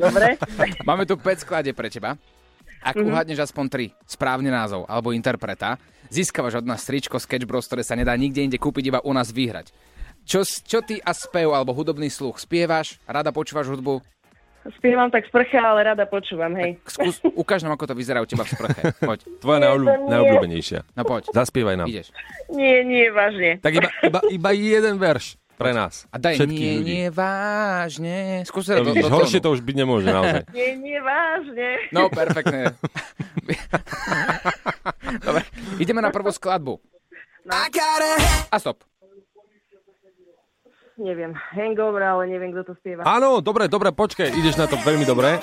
Dobre. 0.00 0.40
Máme 0.88 1.04
tu 1.04 1.20
5 1.20 1.44
skladie 1.44 1.76
pre 1.76 1.92
teba. 1.92 2.16
Ak 2.80 2.96
uhadneš 2.96 3.44
aspoň 3.44 3.92
3, 3.92 4.08
správny 4.08 4.48
názov 4.48 4.88
alebo 4.88 5.12
interpreta, 5.12 5.76
získavaš 6.08 6.64
od 6.64 6.66
nás 6.66 6.80
tričko 6.88 7.20
Sketch 7.20 7.44
Bros, 7.44 7.68
ktoré 7.68 7.84
sa 7.84 7.92
nedá 7.92 8.16
nikde 8.16 8.40
inde 8.40 8.56
kúpiť, 8.56 8.84
iba 8.88 9.00
u 9.04 9.12
nás 9.12 9.28
vyhrať. 9.28 9.68
Čo, 10.24 10.40
čo 10.44 10.80
ty 10.80 10.96
a 10.96 11.12
spev 11.12 11.52
alebo 11.52 11.76
hudobný 11.76 12.08
sluch? 12.08 12.40
Spievaš? 12.40 12.96
Rada 13.04 13.28
počúvaš 13.36 13.68
hudbu? 13.68 14.00
Spievam 14.76 15.08
tak 15.08 15.24
sprcha, 15.24 15.56
ale 15.58 15.80
rada 15.86 16.04
počúvam, 16.04 16.52
hej. 16.54 16.76
Skús, 16.84 17.16
ukáž 17.24 17.64
nám, 17.64 17.74
ako 17.74 17.88
to 17.88 17.94
vyzerá 17.94 18.20
u 18.20 18.28
teba 18.28 18.44
v 18.44 18.52
sprche. 18.52 18.82
Poď, 19.00 19.18
Tvoja 19.40 19.58
najobľúbenejšia. 20.04 20.84
no 20.92 21.02
poď, 21.02 21.32
Zaspievaj 21.32 21.76
nám. 21.76 21.88
ideš. 21.88 22.12
Nie, 22.48 22.84
nie, 22.84 23.08
vážne. 23.08 23.56
Tak 23.58 23.72
iba, 23.72 23.88
iba, 24.02 24.20
iba 24.28 24.50
jeden 24.52 24.94
verš 24.96 25.40
pre 25.56 25.72
nás. 25.72 26.04
A 26.08 26.16
daj, 26.16 26.36
Všetkých 26.36 26.56
nie, 26.60 26.76
ľudí. 26.76 26.88
nie, 26.90 27.06
vážne. 27.08 28.18
Skús 28.44 28.68
No, 28.68 28.80
to 28.80 28.92
vidíš, 28.92 29.08
horšie 29.08 29.40
to 29.40 29.48
už 29.48 29.60
byť 29.60 29.76
nemôže 29.76 30.08
naozaj. 30.08 30.42
Nie, 30.52 30.76
nie, 30.76 31.00
vážne. 31.00 31.68
No, 31.88 32.08
perfektné. 32.08 32.76
Dobre, 35.20 35.42
ideme 35.76 36.00
na 36.00 36.08
prvú 36.08 36.28
skladbu. 36.28 36.80
A 38.48 38.56
stop. 38.56 38.84
Neviem, 41.00 41.32
hangover, 41.32 42.04
ale 42.04 42.28
neviem, 42.28 42.52
kto 42.52 42.70
to 42.70 42.74
spieva. 42.76 43.08
Áno, 43.08 43.40
dobre, 43.40 43.72
dobre, 43.72 43.88
počkaj, 43.88 44.36
ideš 44.36 44.60
na 44.60 44.68
to 44.68 44.76
veľmi 44.84 45.08
dobre. 45.08 45.40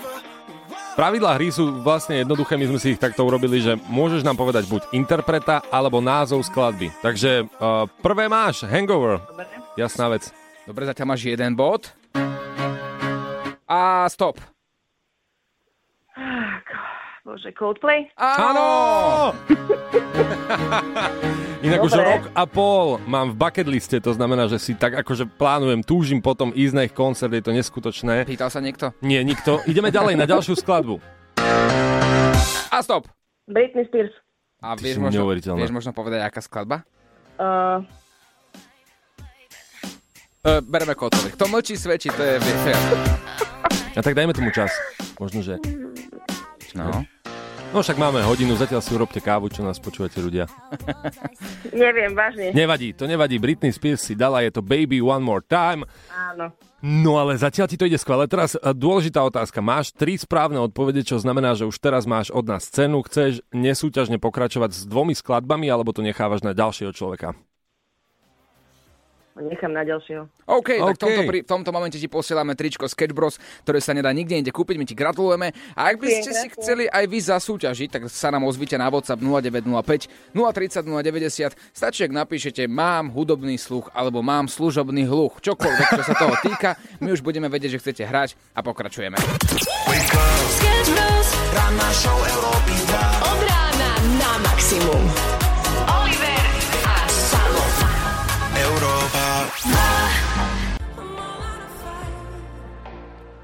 Pravidlá 0.94 1.34
hry 1.38 1.50
sú 1.50 1.82
vlastne 1.82 2.22
jednoduché, 2.22 2.58
my 2.58 2.70
sme 2.74 2.80
si 2.82 2.94
ich 2.94 3.02
takto 3.02 3.26
urobili, 3.26 3.62
že 3.62 3.78
môžeš 3.90 4.22
nám 4.22 4.38
povedať 4.38 4.70
buď 4.70 4.94
interpreta, 4.94 5.66
alebo 5.74 5.98
názov 5.98 6.46
skladby. 6.46 6.94
Takže 7.02 7.46
uh, 7.46 7.90
prvé 8.06 8.30
máš, 8.30 8.66
Hangover. 8.70 9.18
Jasná 9.78 10.14
vec. 10.14 10.30
Dobre, 10.66 10.86
zatiaľ 10.86 11.18
máš 11.18 11.26
jeden 11.26 11.58
bod. 11.58 11.90
A 13.66 14.06
stop. 14.14 14.38
Bože, 17.28 17.52
Coldplay? 17.52 18.08
Áno! 18.16 19.36
Inak 21.68 21.84
už 21.84 21.92
Dobre. 21.92 22.08
rok 22.08 22.24
a 22.32 22.48
pol 22.48 23.04
mám 23.04 23.36
v 23.36 23.44
bucket 23.44 23.68
liste, 23.68 24.00
to 24.00 24.16
znamená, 24.16 24.48
že 24.48 24.56
si 24.56 24.72
tak 24.72 24.96
akože 24.96 25.28
plánujem, 25.36 25.84
túžim 25.84 26.24
potom 26.24 26.56
ísť 26.56 26.72
na 26.72 26.88
ich 26.88 26.96
koncert, 26.96 27.36
je 27.36 27.44
to 27.44 27.52
neskutočné. 27.52 28.24
Pýtal 28.24 28.48
sa 28.48 28.64
niekto? 28.64 28.96
Nie, 29.04 29.28
nikto. 29.28 29.60
Ideme 29.68 29.92
ďalej 29.92 30.16
na 30.16 30.24
ďalšiu 30.24 30.56
skladbu. 30.56 31.04
A 32.72 32.80
stop. 32.80 33.12
Britney 33.44 33.84
Spears. 33.92 34.16
A 34.64 34.80
Ty 34.80 34.88
vieš 34.88 35.04
možno, 35.04 35.28
vieš 35.60 35.76
možno 35.76 35.92
povedať, 35.92 36.24
aká 36.24 36.40
skladba? 36.40 36.88
Uh, 37.36 37.84
E, 40.48 40.64
bereme 40.64 40.96
kotových. 40.96 41.36
To 41.36 41.52
mlčí 41.52 41.76
svedčí, 41.76 42.08
to 42.08 42.24
je... 42.24 42.40
To 42.40 42.68
je 42.72 42.76
A 43.98 44.00
tak 44.00 44.16
dajme 44.16 44.32
tomu 44.32 44.48
čas. 44.56 44.72
Možno, 45.20 45.44
že... 45.44 45.60
no. 46.72 47.04
No 47.76 47.84
však 47.84 48.00
máme 48.00 48.24
hodinu, 48.24 48.56
zatiaľ 48.56 48.80
si 48.80 48.96
urobte 48.96 49.20
kávu, 49.20 49.52
čo 49.52 49.60
nás 49.60 49.76
počúvate 49.76 50.24
ľudia. 50.24 50.48
neviem, 51.76 52.16
vážne. 52.16 52.56
Nevadí, 52.56 52.96
to 52.96 53.04
nevadí. 53.04 53.36
Britney 53.36 53.76
Spears 53.76 54.08
si 54.08 54.16
dala, 54.16 54.40
je 54.48 54.56
to 54.56 54.64
Baby 54.64 55.04
One 55.04 55.20
More 55.20 55.44
Time. 55.44 55.84
Áno. 56.08 56.56
No 56.80 57.20
ale 57.20 57.36
zatiaľ 57.36 57.68
ti 57.68 57.76
to 57.76 57.84
ide 57.84 58.00
skvelé. 58.00 58.30
Teraz 58.32 58.56
e, 58.56 58.62
dôležitá 58.72 59.20
otázka. 59.20 59.60
Máš 59.60 59.92
tri 59.92 60.16
správne 60.16 60.64
odpovede, 60.64 61.04
čo 61.04 61.20
znamená, 61.20 61.60
že 61.60 61.68
už 61.68 61.76
teraz 61.84 62.08
máš 62.08 62.32
od 62.32 62.48
nás 62.48 62.70
cenu. 62.72 63.04
Chceš 63.04 63.44
nesúťažne 63.52 64.16
pokračovať 64.22 64.72
s 64.72 64.82
dvomi 64.88 65.12
skladbami, 65.12 65.68
alebo 65.68 65.92
to 65.92 66.06
nechávaš 66.06 66.48
na 66.48 66.56
ďalšieho 66.56 66.96
človeka? 66.96 67.36
Nechám 69.38 69.70
na 69.74 69.86
ďalšieho. 69.86 70.26
OK, 70.50 70.70
tak 70.80 70.96
v 70.96 71.02
tomto, 71.02 71.22
pri, 71.28 71.38
v 71.44 71.50
tomto 71.50 71.72
momente 71.76 71.98
ti 72.02 72.10
posielame 72.10 72.58
tričko 72.58 72.90
Sketch 72.90 73.14
Bros, 73.14 73.38
ktoré 73.68 73.78
sa 73.78 73.94
nedá 73.94 74.10
nikde 74.10 74.40
inde 74.40 74.50
kúpiť, 74.50 74.76
my 74.80 74.86
ti 74.88 74.96
gratulujeme. 74.98 75.54
A 75.78 75.94
ak 75.94 76.02
by 76.02 76.08
ste 76.10 76.32
si 76.34 76.48
chceli 76.58 76.90
aj 76.90 77.06
vy 77.06 77.20
zasúťažiť, 77.22 77.90
tak 77.94 78.02
sa 78.10 78.34
nám 78.34 78.48
ozvite 78.50 78.74
na 78.80 78.90
WhatsApp 78.90 79.22
0905 79.22 80.34
030 80.34 80.88
090. 80.90 81.54
Stačí, 81.76 82.02
ak 82.08 82.14
napíšete 82.16 82.66
mám 82.66 83.14
hudobný 83.14 83.60
sluch 83.62 83.94
alebo 83.94 84.26
mám 84.26 84.50
služobný 84.50 85.06
hluch. 85.06 85.38
Čokoľvek, 85.44 85.88
čo 86.02 86.04
sa 86.08 86.16
toho 86.18 86.36
týka, 86.42 86.80
my 87.04 87.14
už 87.14 87.22
budeme 87.22 87.46
vedieť, 87.52 87.78
že 87.78 87.82
chcete 87.84 88.04
hrať 88.10 88.34
a 88.58 88.66
pokračujeme. 88.66 89.20
Sketch 89.22 90.90
Bros. 90.90 91.28
Ranná 91.54 91.90
show 91.94 92.18
Európy 92.18 92.74
2. 92.90 93.30
Od 93.30 93.40
rána 93.46 93.92
na 94.18 94.32
maximum. 94.42 95.37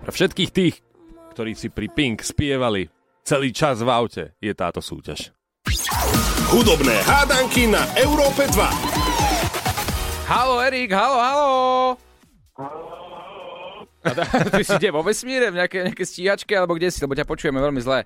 Pre 0.03 0.11
všetkých 0.11 0.51
tých, 0.51 0.83
ktorí 1.31 1.55
si 1.55 1.71
pri 1.71 1.87
Pink 1.87 2.27
spievali 2.27 2.91
celý 3.23 3.55
čas 3.55 3.79
v 3.79 3.87
aute, 3.87 4.35
je 4.43 4.51
táto 4.51 4.83
súťaž. 4.83 5.31
Hudobné 6.51 6.99
hádanky 7.07 7.71
na 7.71 7.87
Európe 7.95 8.43
2. 8.51 10.27
Halo, 10.27 10.59
Erik, 10.59 10.91
halo, 10.91 11.17
halo! 11.23 11.51
A 14.03 14.11
ty 14.51 14.67
si 14.67 14.75
kde, 14.75 14.91
vo 14.91 15.07
vesmíre, 15.07 15.55
v 15.55 15.63
nejaké, 15.63 15.87
nejaké 15.87 16.03
stíhačke, 16.03 16.51
alebo 16.51 16.75
kde 16.75 16.91
si, 16.91 16.99
lebo 16.99 17.15
ťa 17.15 17.23
počujeme 17.23 17.63
veľmi 17.63 17.79
zle. 17.79 18.03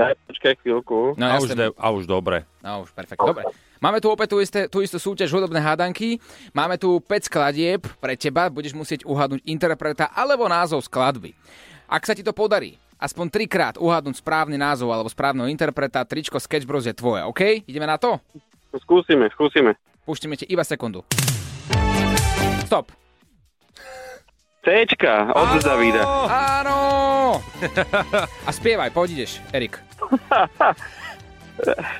Ja, 0.00 0.16
počkaj 0.24 0.56
chvíľku. 0.64 1.20
No, 1.20 1.24
a, 1.28 1.36
už 1.36 1.52
de, 1.52 1.68
a 1.68 1.86
už 1.92 2.08
dobre. 2.08 2.48
No 2.64 2.80
už, 2.80 2.96
perfekt. 2.96 3.20
Dobre. 3.20 3.44
Máme 3.82 3.98
tu 3.98 4.08
opäť 4.10 4.34
tú, 4.34 4.38
isté, 4.38 4.66
tú 4.70 4.80
istú 4.80 4.98
súťaž 4.98 5.30
hudobné 5.34 5.58
hádanky. 5.58 6.22
Máme 6.54 6.78
tu 6.78 7.02
5 7.02 7.28
skladieb 7.28 7.86
pre 7.98 8.14
teba. 8.14 8.46
Budeš 8.50 8.74
musieť 8.74 9.02
uhádnuť 9.06 9.42
interpreta 9.46 10.10
alebo 10.14 10.46
názov 10.46 10.86
skladby. 10.86 11.34
Ak 11.90 12.06
sa 12.06 12.14
ti 12.16 12.24
to 12.24 12.32
podarí, 12.32 12.80
aspoň 12.96 13.26
trikrát 13.28 13.76
uhádnuť 13.76 14.22
správny 14.22 14.56
názov 14.56 14.88
alebo 14.94 15.10
správneho 15.10 15.50
interpreta, 15.50 16.06
tričko 16.06 16.40
Sketch 16.40 16.64
Bros 16.64 16.88
je 16.88 16.94
tvoje, 16.96 17.26
OK? 17.26 17.66
Ideme 17.68 17.84
na 17.84 18.00
to? 18.00 18.16
Skúsime, 18.74 19.28
skúsime. 19.30 19.76
Púštime 20.04 20.34
ti 20.34 20.48
iba 20.48 20.64
sekundu. 20.64 21.04
Stop. 22.66 22.90
Cčka 24.64 25.36
od 25.36 25.60
Davida. 25.60 26.02
Áno! 26.64 26.78
A 28.48 28.50
spievaj, 28.50 28.96
poď 28.96 29.20
ideš, 29.20 29.44
Erik. 29.52 29.76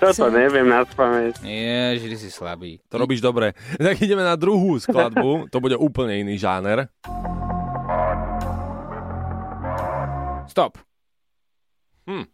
Toto 0.02 0.34
neviem 0.34 0.66
na 0.66 0.82
spamäť. 0.82 1.38
Ježiš, 1.46 2.08
ty 2.10 2.18
si 2.26 2.30
slabý. 2.34 2.82
To 2.90 2.98
robíš 2.98 3.22
dobre. 3.22 3.54
Tak 3.78 4.02
ideme 4.02 4.26
na 4.26 4.34
druhú 4.34 4.82
skladbu. 4.82 5.46
To 5.52 5.58
bude 5.62 5.78
úplne 5.78 6.26
iný 6.26 6.34
žáner. 6.34 6.90
Stop. 10.50 10.78
Hm. 12.10 12.26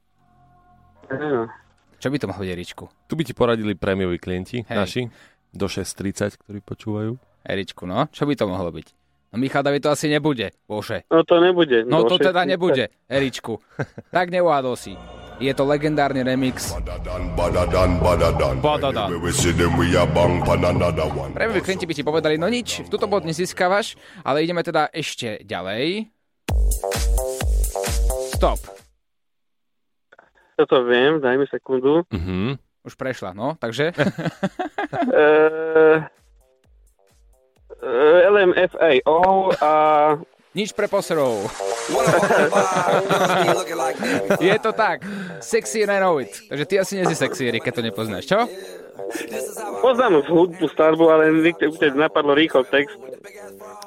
Čo 2.01 2.09
by 2.09 2.17
to 2.17 2.27
mohlo 2.31 2.43
byť, 2.43 2.51
Eričku? 2.57 2.85
Tu 3.11 3.13
by 3.13 3.23
ti 3.29 3.37
poradili 3.37 3.77
prémioví 3.77 4.17
klienti 4.17 4.65
Hej. 4.65 4.77
naši 4.77 5.03
do 5.53 5.67
6.30, 5.69 6.41
ktorí 6.41 6.59
počúvajú. 6.65 7.13
Eričku, 7.45 7.85
no? 7.85 8.09
Čo 8.09 8.25
by 8.25 8.35
to 8.37 8.45
mohlo 8.49 8.73
byť? 8.73 8.87
No 9.31 9.39
Michal 9.39 9.63
David 9.63 9.87
to 9.87 9.95
asi 9.95 10.11
nebude, 10.11 10.51
bože. 10.67 11.07
No 11.07 11.23
to 11.23 11.39
nebude. 11.39 11.87
No 11.87 12.03
to 12.03 12.19
teda 12.19 12.43
6:30. 12.43 12.51
nebude, 12.51 12.85
Eričku. 13.07 13.63
Tak 14.17 14.27
neuhádol 14.35 14.75
si. 14.75 14.99
Je 15.41 15.49
to 15.57 15.65
legendárny 15.65 16.21
remix. 16.21 16.69
Badadan, 16.77 17.33
badadan, 17.33 17.91
badadan. 17.97 18.55
Badadan. 18.61 19.09
Anyway, 19.09 19.25
we 19.25 19.33
see 19.33 19.57
them, 19.57 19.73
we 19.81 19.97
a 19.97 20.05
bang 20.05 20.45
pan 20.45 20.61
another 20.69 21.09
one. 21.09 21.33
Prémioví 21.33 21.65
klienti 21.65 21.89
by 21.89 21.97
ti 21.97 22.05
povedali, 22.05 22.37
no 22.37 22.45
nič, 22.45 22.85
túto 22.93 23.09
bod 23.09 23.25
nezískavaš, 23.25 23.97
ale 24.21 24.45
ideme 24.45 24.61
teda 24.61 24.93
ešte 24.93 25.41
ďalej. 25.49 26.13
Stop. 28.37 28.61
Toto 30.61 30.85
viem, 30.85 31.25
daj 31.25 31.41
mi 31.41 31.49
sekundu. 31.49 32.05
Mhm. 32.13 32.61
Už 32.85 32.93
prešla, 33.01 33.33
no, 33.33 33.57
takže... 33.57 33.97
LMFAO 38.29 39.57
a 39.57 39.73
Nič 40.51 40.75
pre 40.75 40.91
poserov. 40.91 41.47
Je 44.43 44.59
to 44.59 44.75
tak. 44.75 45.07
Sexy 45.39 45.87
and 45.87 45.95
I 45.95 45.99
know 46.03 46.19
it. 46.19 46.35
Takže 46.51 46.65
ty 46.67 46.75
asi 46.79 46.99
nesi 46.99 47.15
sexy, 47.15 47.47
Erik, 47.49 47.63
keď 47.63 47.75
to 47.79 47.83
nepoznáš, 47.87 48.27
čo? 48.27 48.39
poznám 49.83 50.23
hudbu, 50.29 50.69
skladbu, 50.71 51.11
ale 51.11 51.35
už 51.67 51.79
napadlo 51.99 52.31
rýchlo 52.35 52.63
text. 52.69 52.95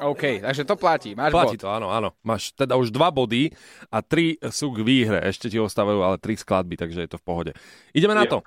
OK, 0.04 0.44
takže 0.44 0.68
to 0.68 0.76
platí. 0.76 1.16
Máš 1.16 1.32
Platí 1.32 1.56
bod. 1.56 1.64
to, 1.64 1.68
áno, 1.72 1.88
áno. 1.88 2.12
Máš 2.28 2.52
teda 2.52 2.76
už 2.76 2.92
dva 2.92 3.08
body 3.08 3.54
a 3.88 4.04
tri 4.04 4.36
sú 4.52 4.76
k 4.76 4.84
výhre. 4.84 5.24
Ešte 5.24 5.48
ti 5.48 5.56
ostávajú 5.62 6.04
ale 6.04 6.20
tri 6.20 6.36
skladby, 6.36 6.76
takže 6.76 7.08
je 7.08 7.10
to 7.10 7.18
v 7.22 7.24
pohode. 7.24 7.52
Ideme 7.96 8.18
na 8.18 8.28
Jo. 8.28 8.30
to. 8.30 8.40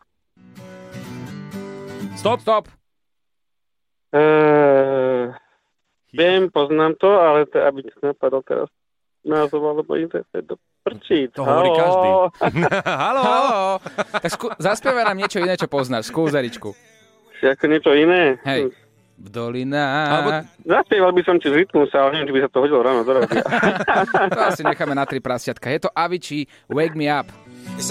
Stop. 2.19 2.45
Stop. 2.45 2.69
Uh, 4.13 4.96
viem, 6.17 6.49
poznám 6.49 6.97
to, 6.97 7.11
ale 7.13 7.45
to, 7.47 7.61
aby 7.61 7.85
ti 7.85 7.93
napadol 8.01 8.41
teraz 8.43 8.69
názov 9.27 9.63
alebo 9.63 9.99
interpret 9.99 10.47
do 10.47 10.57
prčí. 10.87 11.27
To 11.35 11.43
hovorí 11.43 11.71
každý. 11.75 12.09
Haló. 13.03 13.23
Haló. 13.23 13.55
Tak 14.23 14.31
skú, 14.31 14.47
zaspievaj 14.57 15.05
nám 15.11 15.19
niečo 15.19 15.43
iné, 15.43 15.59
čo 15.59 15.67
poznáš. 15.67 16.09
Skús, 16.09 16.33
Eričku. 16.33 16.73
Ako 17.43 17.65
niečo 17.69 17.93
iné. 17.93 18.39
Hej. 18.47 18.73
V 19.17 19.29
dolinách. 19.33 20.09
Alebo 20.13 20.31
Zaspieval 20.61 21.13
by 21.17 21.23
som 21.25 21.37
ti 21.41 21.49
z 21.49 21.65
rytmusa, 21.65 21.97
ale 22.05 22.21
neviem, 22.21 22.29
či 22.29 22.35
by 22.37 22.41
sa 22.45 22.51
to 22.53 22.59
hodilo 22.61 22.81
ráno 22.85 23.01
do. 23.01 23.17
To 24.37 24.41
asi 24.45 24.61
necháme 24.61 24.93
na 24.93 25.09
tri 25.09 25.25
prasiatka. 25.25 25.73
Je 25.73 25.89
to 25.89 25.91
Avicii 25.93 26.45
Wake 26.69 26.97
Me 26.97 27.09
Up. 27.09 27.33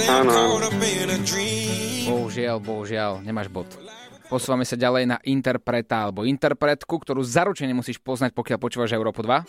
Áno. 0.05 0.62
Bohužiaľ, 2.05 2.58
bohužiaľ, 2.62 3.12
nemáš 3.25 3.50
bod. 3.50 3.65
Posúvame 4.36 4.68
sa 4.68 4.75
ďalej 4.75 5.08
na 5.08 5.15
interpreta 5.24 6.04
alebo 6.04 6.27
interpretku, 6.27 7.00
ktorú 7.00 7.24
zaručene 7.24 7.72
musíš 7.72 8.04
poznať, 8.04 8.36
pokiaľ 8.36 8.60
počúvaš 8.60 8.92
Európu 8.92 9.24
2. 9.24 9.48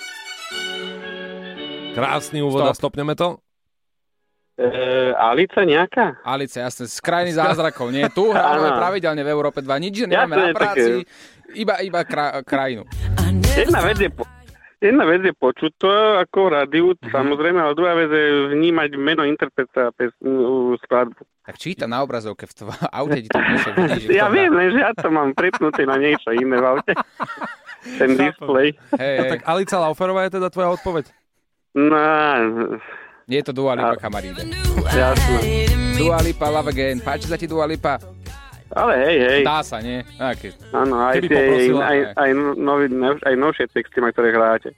krásny 1.99 2.39
úvod 2.39 2.71
a 2.71 2.71
stopneme 2.71 3.19
to. 3.19 3.43
E, 4.55 5.11
Alica 5.19 5.67
nejaká? 5.67 6.23
Alice, 6.23 6.63
jasne, 6.63 6.87
z 6.87 7.03
krajiny 7.03 7.35
zázrakov, 7.35 7.91
nie? 7.91 8.07
Tu 8.15 8.31
hráme 8.39 8.79
pravidelne 8.79 9.27
v 9.27 9.31
Európe 9.35 9.59
2, 9.59 9.75
nič 9.83 10.07
nemáme 10.07 10.39
na 10.39 10.55
práci, 10.55 11.03
také. 11.03 11.59
iba, 11.59 11.83
iba 11.83 12.07
kra, 12.07 12.47
krajinu. 12.47 12.87
Jedna 13.59 13.83
vec 13.83 13.99
je, 13.99 14.07
po, 14.15 14.23
jedna 14.87 15.05
vec 15.05 15.21
je 15.21 15.33
počuť 15.33 15.73
to 15.75 15.91
ako 16.19 16.41
rádiu, 16.49 16.95
Mhm. 16.95 17.09
samozrejme, 17.09 17.59
ale 17.59 17.73
druhá 17.73 17.95
vec 17.95 18.09
je 18.09 18.27
vnímať 18.51 18.91
meno 18.95 19.23
interpreta 19.23 19.91
pes, 19.91 20.11
u, 20.19 20.75
skladbu. 20.79 21.21
Tak 21.43 21.57
číta 21.57 21.85
na 21.85 22.01
obrazovke 22.01 22.43
v 22.43 22.55
tvojom 22.55 22.75
aute, 22.99 23.19
ti 23.19 23.29
to 23.29 23.39
píše, 23.39 23.71
vidíš, 23.73 24.03
že 24.03 24.11
Ja 24.13 24.27
to 24.27 24.33
viem, 24.33 24.51
len 24.51 24.69
že 24.69 24.79
ja 24.79 24.91
to 24.93 25.09
mám 25.09 25.31
prepnuté 25.31 25.83
na 25.83 25.95
niečo 25.95 26.31
iné 26.31 26.55
v 26.55 26.67
aute. 26.69 26.93
Ten 27.99 28.15
display. 28.15 28.75
Hej, 28.93 29.15
No 29.17 29.25
tak 29.29 29.41
Alica 29.45 29.77
Lauferová 29.79 30.27
je 30.27 30.33
teda 30.33 30.49
tvoja 30.49 30.75
odpoveď? 30.75 31.07
No, 31.77 32.03
je 33.27 33.43
to 33.43 33.53
Dua 33.53 33.75
Lipa, 33.75 33.95
kamaríde. 33.97 34.43
jasné. 34.89 35.71
Dua 35.95 36.19
Lipa, 36.19 36.47
Love 36.49 36.71
Again. 36.71 36.99
Páči 36.99 37.27
sa 37.27 37.35
ti 37.35 37.47
Dua 37.47 37.63
Lipa? 37.65 38.01
Ale 38.75 38.93
hej, 38.99 39.17
hej. 39.23 39.43
Dá 39.47 39.63
sa, 39.63 39.79
nie? 39.79 40.03
Aký? 40.19 40.51
Áno, 40.75 40.99
aj, 40.99 41.23
tie, 41.23 41.31
poprosila, 41.31 41.83
aj, 41.87 41.99
ne? 42.03 42.11
aj, 42.19 42.31
nový, 42.59 42.87
aj 43.23 43.35
novšie 43.39 43.65
texty, 43.71 44.03
na 44.03 44.11
ktoré 44.11 44.35
hráte. 44.35 44.75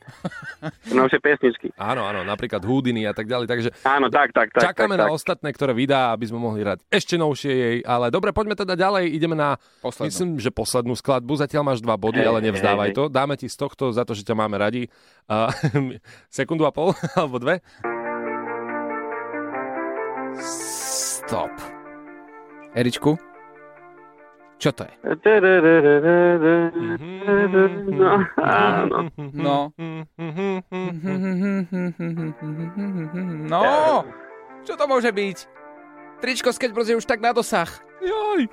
novšie 0.98 1.18
pesničky. 1.24 1.68
Áno, 1.80 2.04
áno, 2.04 2.20
napríklad 2.20 2.60
Houdini 2.68 3.08
a 3.08 3.16
tak 3.16 3.24
ďalej, 3.24 3.48
takže 3.48 3.68
Áno, 3.88 4.12
tak, 4.12 4.36
tak, 4.36 4.52
tak. 4.52 4.60
čakáme 4.60 5.00
tak, 5.00 5.00
na 5.00 5.06
tak. 5.08 5.16
ostatné, 5.16 5.48
ktoré 5.56 5.72
vydá, 5.72 6.12
aby 6.12 6.28
sme 6.28 6.36
mohli 6.36 6.60
hrať 6.60 6.84
ešte 6.92 7.16
novšie 7.16 7.52
jej, 7.52 7.76
ale 7.80 8.12
dobre, 8.12 8.36
poďme 8.36 8.60
teda 8.60 8.76
ďalej, 8.76 9.08
ideme 9.08 9.32
na, 9.32 9.56
Poslednú. 9.80 10.08
myslím, 10.12 10.30
že 10.36 10.52
poslednú 10.52 10.92
skladbu, 10.92 11.32
zatiaľ 11.40 11.72
máš 11.72 11.80
dva 11.80 11.96
body, 11.96 12.20
Hej, 12.20 12.28
ale 12.28 12.38
nevzdávaj 12.44 12.88
hej, 12.92 12.96
to, 12.96 13.02
dáme 13.08 13.40
ti 13.40 13.48
z 13.48 13.56
tohto 13.56 13.88
za 13.88 14.04
to, 14.04 14.12
že 14.12 14.20
ťa 14.28 14.36
máme 14.36 14.60
radi, 14.60 14.84
uh, 15.32 15.48
sekundu 16.28 16.68
a 16.68 16.72
pol, 16.76 16.92
alebo 17.18 17.40
dve. 17.40 17.64
Stop. 20.38 21.56
Eričku? 22.76 23.16
Čo 24.58 24.74
to 24.74 24.82
je? 24.90 24.94
No, 27.94 28.12
áno. 28.42 28.98
No. 29.30 29.70
No, 33.46 33.62
čo 34.66 34.74
to 34.74 34.84
môže 34.90 35.14
byť? 35.14 35.38
Tričko 36.18 36.50
Sketch 36.50 36.74
Bros 36.74 36.90
je 36.90 36.98
už 36.98 37.06
tak 37.06 37.22
na 37.22 37.30
dosah. 37.30 37.70
Joj. 38.02 38.50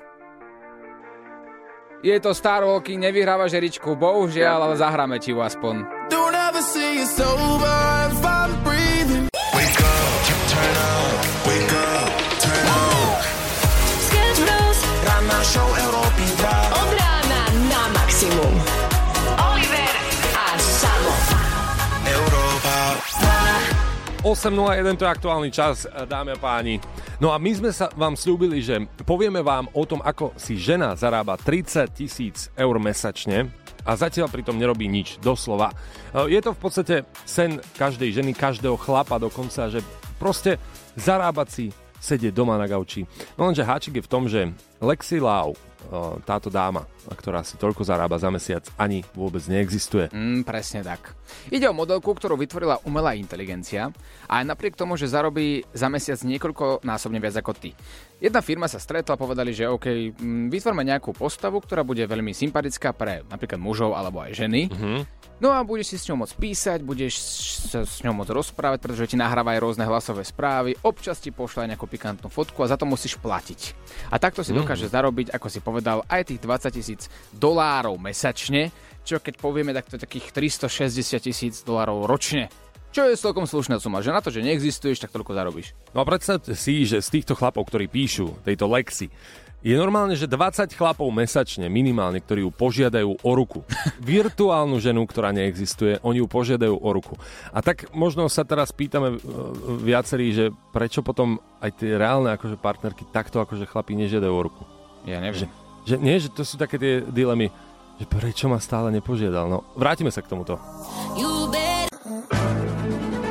Je 2.06 2.14
to 2.22 2.30
Star 2.38 2.62
Walking, 2.62 3.02
nevyhráva 3.02 3.50
žeričku, 3.50 3.98
bohužiaľ, 3.98 4.70
ale 4.70 4.78
zahráme 4.78 5.18
ti 5.18 5.34
ju 5.34 5.42
aspoň. 5.42 5.82
Wake 9.56 9.82
up, 9.82 10.22
turn 10.46 10.76
up, 10.78 11.18
wake 11.48 11.74
up, 11.74 12.10
turn 12.38 12.66
up. 12.70 13.18
Sketch 14.06 14.38
Bros. 14.46 14.78
Ranná 15.02 15.40
show 15.42 15.66
8.01 24.26 24.98
to 24.98 25.06
je 25.06 25.14
aktuálny 25.14 25.50
čas, 25.54 25.86
dámy 25.86 26.34
a 26.34 26.38
páni. 26.42 26.82
No 27.22 27.30
a 27.30 27.38
my 27.38 27.46
sme 27.54 27.70
sa 27.70 27.94
vám 27.94 28.18
slúbili, 28.18 28.58
že 28.58 28.82
povieme 29.06 29.38
vám 29.38 29.70
o 29.70 29.86
tom, 29.86 30.02
ako 30.02 30.34
si 30.34 30.58
žena 30.58 30.98
zarába 30.98 31.38
30 31.38 31.86
tisíc 31.94 32.50
eur 32.58 32.74
mesačne 32.82 33.54
a 33.86 33.94
zatiaľ 33.94 34.26
pritom 34.26 34.58
nerobí 34.58 34.90
nič, 34.90 35.22
doslova. 35.22 35.70
E, 36.10 36.34
Je 36.34 36.42
to 36.42 36.50
v 36.50 36.58
podstate 36.58 36.96
sen 37.22 37.62
každej 37.78 38.18
ženy, 38.18 38.34
každého 38.34 38.74
chlapa 38.74 39.22
dokonca, 39.22 39.70
že 39.70 39.78
proste 40.18 40.58
zarábať 40.98 41.46
si 41.46 41.64
sedieť 42.02 42.34
doma 42.34 42.58
na 42.58 42.66
gauči. 42.66 43.06
No 43.38 43.46
lenže 43.46 43.62
háčik 43.62 44.02
je 44.02 44.02
v 44.02 44.10
tom, 44.10 44.26
že 44.26 44.50
Lexi 44.82 45.22
Lau, 45.22 45.54
táto 46.26 46.50
dáma, 46.52 46.84
ktorá 47.08 47.42
si 47.46 47.54
toľko 47.56 47.82
zarába 47.86 48.18
za 48.18 48.30
mesiac, 48.32 48.66
ani 48.76 49.06
vôbec 49.14 49.42
neexistuje. 49.46 50.10
Mm, 50.10 50.42
presne 50.42 50.82
tak. 50.82 51.14
Ide 51.50 51.70
o 51.70 51.74
modelku, 51.74 52.10
ktorú 52.12 52.38
vytvorila 52.38 52.82
umelá 52.86 53.14
inteligencia 53.14 53.90
a 54.26 54.42
aj 54.42 54.44
napriek 54.46 54.74
tomu, 54.74 54.98
že 54.98 55.10
zarobí 55.10 55.62
za 55.74 55.86
mesiac 55.90 56.18
niekoľko 56.22 56.82
násobne 56.82 57.18
viac 57.22 57.38
ako 57.38 57.52
ty. 57.54 57.70
Jedna 58.16 58.40
firma 58.40 58.64
sa 58.64 58.80
stretla 58.80 59.12
a 59.12 59.20
povedali, 59.20 59.52
že 59.52 59.68
OK, 59.68 60.16
mm, 60.16 60.48
vytvorme 60.48 60.80
nejakú 60.88 61.12
postavu, 61.12 61.60
ktorá 61.60 61.84
bude 61.84 62.00
veľmi 62.00 62.32
sympatická 62.32 62.96
pre 62.96 63.20
napríklad 63.28 63.60
mužov 63.60 63.92
alebo 63.92 64.24
aj 64.24 64.32
ženy. 64.32 64.72
No 65.36 65.52
a 65.52 65.60
budeš 65.60 65.92
si 65.92 65.96
s 66.00 66.08
ňou 66.08 66.24
môcť 66.24 66.32
písať, 66.40 66.80
budeš 66.80 67.14
sa 67.68 67.84
s 67.84 68.00
ňou 68.00 68.16
môcť 68.16 68.32
rozprávať, 68.32 68.80
pretože 68.80 69.12
ti 69.12 69.16
nahráva 69.20 69.52
aj 69.52 69.60
rôzne 69.60 69.84
hlasové 69.84 70.24
správy, 70.24 70.72
občas 70.80 71.20
ti 71.20 71.28
pošle 71.28 71.68
aj 71.68 71.76
nejakú 71.76 71.84
pikantnú 71.84 72.32
fotku 72.32 72.64
a 72.64 72.72
za 72.72 72.80
to 72.80 72.88
musíš 72.88 73.20
platiť. 73.20 73.76
A 74.08 74.16
takto 74.16 74.40
si 74.40 74.56
dokáže 74.56 74.88
zarobiť, 74.88 75.36
ako 75.36 75.48
si 75.52 75.60
povedal, 75.60 76.00
aj 76.08 76.32
tých 76.32 76.40
20 76.40 76.72
tisíc 76.72 77.12
dolárov 77.36 78.00
mesačne, 78.00 78.72
čo 79.04 79.20
keď 79.20 79.36
povieme, 79.36 79.76
tak 79.76 79.92
to 79.92 80.00
je 80.00 80.08
takých 80.08 80.32
360 80.32 81.20
tisíc 81.20 81.54
dolárov 81.60 82.08
ročne. 82.08 82.48
Čo 82.96 83.12
je 83.12 83.20
celkom 83.20 83.44
slušná 83.44 83.76
suma, 83.76 84.00
že 84.00 84.08
na 84.08 84.24
to, 84.24 84.32
že 84.32 84.40
neexistuješ, 84.40 85.04
tak 85.04 85.12
toľko 85.12 85.36
zarobíš. 85.36 85.76
No 85.92 86.00
a 86.00 86.08
predstavte 86.08 86.56
si, 86.56 86.88
že 86.88 87.04
z 87.04 87.20
týchto 87.20 87.36
chlapov, 87.36 87.68
ktorí 87.68 87.92
píšu 87.92 88.40
tejto 88.40 88.64
Lexi, 88.64 89.12
je 89.60 89.76
normálne, 89.76 90.16
že 90.16 90.24
20 90.24 90.72
chlapov 90.72 91.04
mesačne 91.12 91.68
minimálne, 91.68 92.24
ktorí 92.24 92.48
ju 92.48 92.50
požiadajú 92.56 93.20
o 93.20 93.30
ruku. 93.36 93.68
Virtuálnu 94.00 94.80
ženu, 94.80 95.04
ktorá 95.04 95.28
neexistuje, 95.28 96.00
oni 96.00 96.24
ju 96.24 96.26
požiadajú 96.32 96.72
o 96.72 96.88
ruku. 96.88 97.20
A 97.52 97.60
tak 97.60 97.92
možno 97.92 98.32
sa 98.32 98.48
teraz 98.48 98.72
pýtame 98.72 99.12
e, 99.12 99.18
viacerí, 99.76 100.32
že 100.32 100.48
prečo 100.72 101.04
potom 101.04 101.36
aj 101.60 101.76
tie 101.76 102.00
reálne 102.00 102.32
akože 102.32 102.56
partnerky 102.56 103.12
takto 103.12 103.44
akože 103.44 103.68
chlapí 103.68 103.92
nežiadajú 103.92 104.32
o 104.32 104.40
ruku. 104.40 104.64
Ja 105.04 105.20
neviem. 105.20 105.52
Že 105.84 106.00
nie, 106.00 106.16
že 106.16 106.32
to 106.32 106.48
sú 106.48 106.56
také 106.56 106.80
tie 106.80 107.04
dilemy, 107.04 107.52
že 108.00 108.08
prečo 108.08 108.48
ma 108.48 108.56
stále 108.56 108.88
nepožiadal. 108.88 109.52
No, 109.52 109.68
vrátime 109.76 110.08
sa 110.08 110.24
k 110.24 110.32
tomuto. 110.32 110.56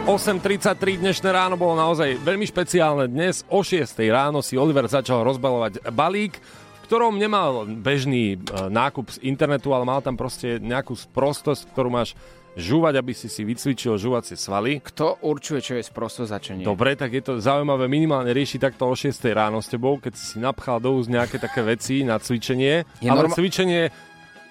8.33 0.05 1.01
dnešné 1.01 1.33
ráno 1.33 1.57
bolo 1.57 1.73
naozaj 1.73 2.21
veľmi 2.21 2.45
špeciálne. 2.45 3.09
Dnes 3.09 3.41
o 3.49 3.65
6 3.65 3.89
ráno 4.13 4.45
si 4.45 4.53
Oliver 4.53 4.85
začal 4.85 5.25
rozbalovať 5.25 5.81
balík, 5.89 6.37
v 6.37 6.79
ktorom 6.85 7.17
nemal 7.17 7.65
bežný 7.65 8.37
e, 8.37 8.69
nákup 8.69 9.17
z 9.17 9.25
internetu, 9.25 9.73
ale 9.73 9.81
mal 9.81 10.05
tam 10.05 10.13
proste 10.13 10.61
nejakú 10.61 10.93
sprostosť, 10.93 11.73
ktorú 11.73 11.89
máš 11.89 12.13
žúvať, 12.53 13.01
aby 13.01 13.17
si 13.17 13.33
si 13.33 13.41
vycvičil 13.41 13.97
žúvacie 13.97 14.37
svaly. 14.37 14.77
Kto 14.77 15.25
určuje, 15.25 15.65
čo 15.65 15.73
je 15.73 15.81
sprosto 15.81 16.21
za 16.21 16.37
čo 16.37 16.53
nie? 16.53 16.61
Dobre, 16.61 16.93
tak 16.93 17.09
je 17.09 17.25
to 17.25 17.33
zaujímavé 17.41 17.89
minimálne 17.89 18.29
riešiť 18.29 18.61
takto 18.61 18.85
o 18.85 18.93
6 18.93 19.09
ráno 19.33 19.57
s 19.57 19.73
tebou, 19.73 19.97
keď 19.97 20.13
si 20.13 20.25
si 20.33 20.37
napchal 20.37 20.77
do 20.77 20.93
úst 21.01 21.09
nejaké 21.09 21.41
také 21.41 21.65
veci 21.65 22.05
na 22.05 22.21
cvičenie. 22.21 22.85
Je 23.01 23.09
ale 23.09 23.25
norma- 23.25 23.33
cvičenie 23.33 23.89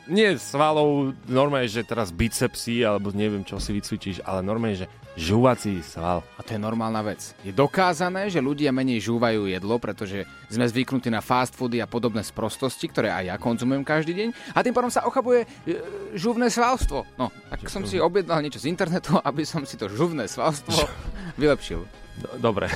nie 0.08 0.36
svalov, 0.36 1.16
normálne, 1.24 1.68
že 1.70 1.86
teraz 1.86 2.12
bicepsy, 2.12 2.84
alebo 2.84 3.14
neviem, 3.14 3.44
čo 3.44 3.56
si 3.56 3.72
vycvičíš, 3.72 4.20
ale 4.24 4.44
normálne, 4.44 4.84
že 4.84 4.90
žúvací 5.14 5.78
sval. 5.80 6.26
A 6.36 6.42
to 6.42 6.58
je 6.58 6.60
normálna 6.60 6.98
vec. 7.06 7.38
Je 7.46 7.54
dokázané, 7.54 8.26
že 8.30 8.42
ľudia 8.42 8.74
menej 8.74 8.98
žúvajú 8.98 9.46
jedlo, 9.46 9.78
pretože 9.78 10.26
sme 10.50 10.66
zvyknutí 10.66 11.06
na 11.08 11.22
fast 11.22 11.54
foody 11.54 11.78
a 11.78 11.86
podobné 11.86 12.26
sprostosti, 12.26 12.90
ktoré 12.90 13.14
aj 13.14 13.24
ja 13.30 13.36
konzumujem 13.38 13.86
každý 13.86 14.12
deň. 14.14 14.28
A 14.54 14.62
tým 14.66 14.74
pádom 14.74 14.90
sa 14.90 15.06
ochabuje 15.06 15.46
e, 15.46 15.78
žuvné 16.18 16.50
svalstvo. 16.50 17.06
No, 17.14 17.30
tak 17.46 17.70
som 17.70 17.86
si 17.86 18.02
objednal 18.02 18.42
niečo 18.42 18.58
z 18.58 18.70
internetu, 18.70 19.14
aby 19.28 19.46
som 19.46 19.62
si 19.62 19.78
to 19.78 19.86
žuvné 19.86 20.26
svalstvo 20.26 20.74
vylepšil. 21.40 22.03
Do- 22.14 22.38
Dobre. 22.38 22.70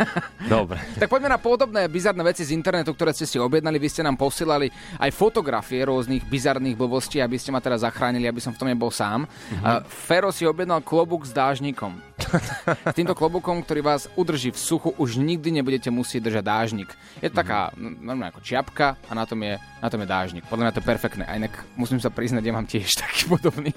Dobre. 0.54 0.78
Tak 1.00 1.10
poďme 1.10 1.34
na 1.34 1.40
podobné 1.40 1.90
bizarné 1.90 2.22
veci 2.22 2.46
z 2.46 2.54
internetu, 2.54 2.94
ktoré 2.94 3.10
ste 3.10 3.26
si 3.26 3.40
objednali. 3.40 3.80
Vy 3.80 3.88
ste 3.90 4.02
nám 4.06 4.14
posielali 4.14 4.70
aj 5.00 5.10
fotografie 5.10 5.82
rôznych 5.82 6.22
bizarných 6.28 6.78
blbostí, 6.78 7.18
aby 7.18 7.34
ste 7.34 7.50
ma 7.50 7.58
teraz 7.58 7.82
zachránili, 7.82 8.30
aby 8.30 8.38
som 8.38 8.54
v 8.54 8.60
tom 8.60 8.68
nebol 8.70 8.92
sám. 8.94 9.26
Uh-huh. 9.26 9.62
Uh, 9.62 9.80
Fero 9.88 10.30
si 10.30 10.46
objednal 10.46 10.84
klobúk 10.84 11.26
s 11.26 11.32
dážnikom. 11.34 12.14
S 12.92 12.94
týmto 12.94 13.14
klobúkom, 13.14 13.62
ktorý 13.62 13.80
vás 13.82 14.06
udrží 14.14 14.54
v 14.54 14.58
suchu, 14.58 14.90
už 14.96 15.18
nikdy 15.18 15.50
nebudete 15.50 15.90
musieť 15.90 16.30
držať 16.30 16.44
dážnik. 16.46 16.90
Je 17.18 17.28
to 17.30 17.42
taká 17.42 17.74
mm. 17.74 18.00
normálne 18.00 18.30
ako 18.30 18.42
čiapka 18.42 18.96
a 19.06 19.12
na 19.12 19.24
tom, 19.26 19.42
je, 19.42 19.58
na 19.58 19.88
tom 19.90 20.00
je 20.02 20.08
dážnik. 20.08 20.46
Podľa 20.46 20.70
mňa 20.70 20.74
to 20.74 20.80
je 20.80 20.90
perfektné. 20.94 21.24
A 21.26 21.36
inak 21.38 21.54
musím 21.74 21.98
sa 21.98 22.10
priznať, 22.14 22.42
ja 22.42 22.54
mám 22.54 22.66
tiež 22.70 22.90
taký 23.02 23.30
podobný. 23.30 23.74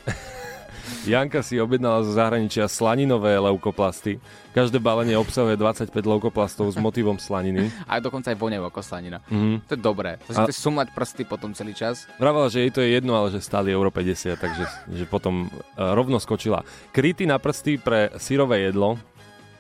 Janka 1.04 1.40
si 1.40 1.56
objednala 1.56 2.04
zo 2.04 2.12
zahraničia 2.12 2.66
slaninové 2.66 3.38
leukoplasty. 3.38 4.20
Každé 4.52 4.78
balenie 4.78 5.14
obsahuje 5.14 5.54
25 5.54 5.94
leukoplastov 5.94 6.68
s 6.68 6.78
motivom 6.78 7.16
slaniny. 7.16 7.70
A 7.86 8.02
dokonca 8.02 8.34
aj 8.34 8.38
vonevo 8.38 8.66
ako 8.66 8.82
slanina. 8.82 9.22
Mhm. 9.30 9.70
To 9.70 9.72
je 9.74 9.82
dobré. 9.82 10.18
To 10.26 10.34
si 10.34 10.42
A- 10.42 10.50
sumlať 10.50 10.92
prsty 10.92 11.24
potom 11.24 11.54
celý 11.54 11.72
čas. 11.72 12.10
Vravala, 12.18 12.50
že 12.50 12.66
jej 12.66 12.72
to 12.74 12.82
je 12.82 12.90
jedno, 12.92 13.14
ale 13.14 13.30
že 13.30 13.40
stáli 13.40 13.70
euro 13.70 13.90
50, 13.90 14.34
takže 14.36 14.64
že 14.90 15.06
potom 15.06 15.46
uh, 15.48 15.94
rovno 15.94 16.18
skočila. 16.18 16.66
Kryty 16.92 17.30
na 17.30 17.38
prsty 17.38 17.78
pre 17.78 18.10
syrové 18.18 18.66
jedlo. 18.66 18.98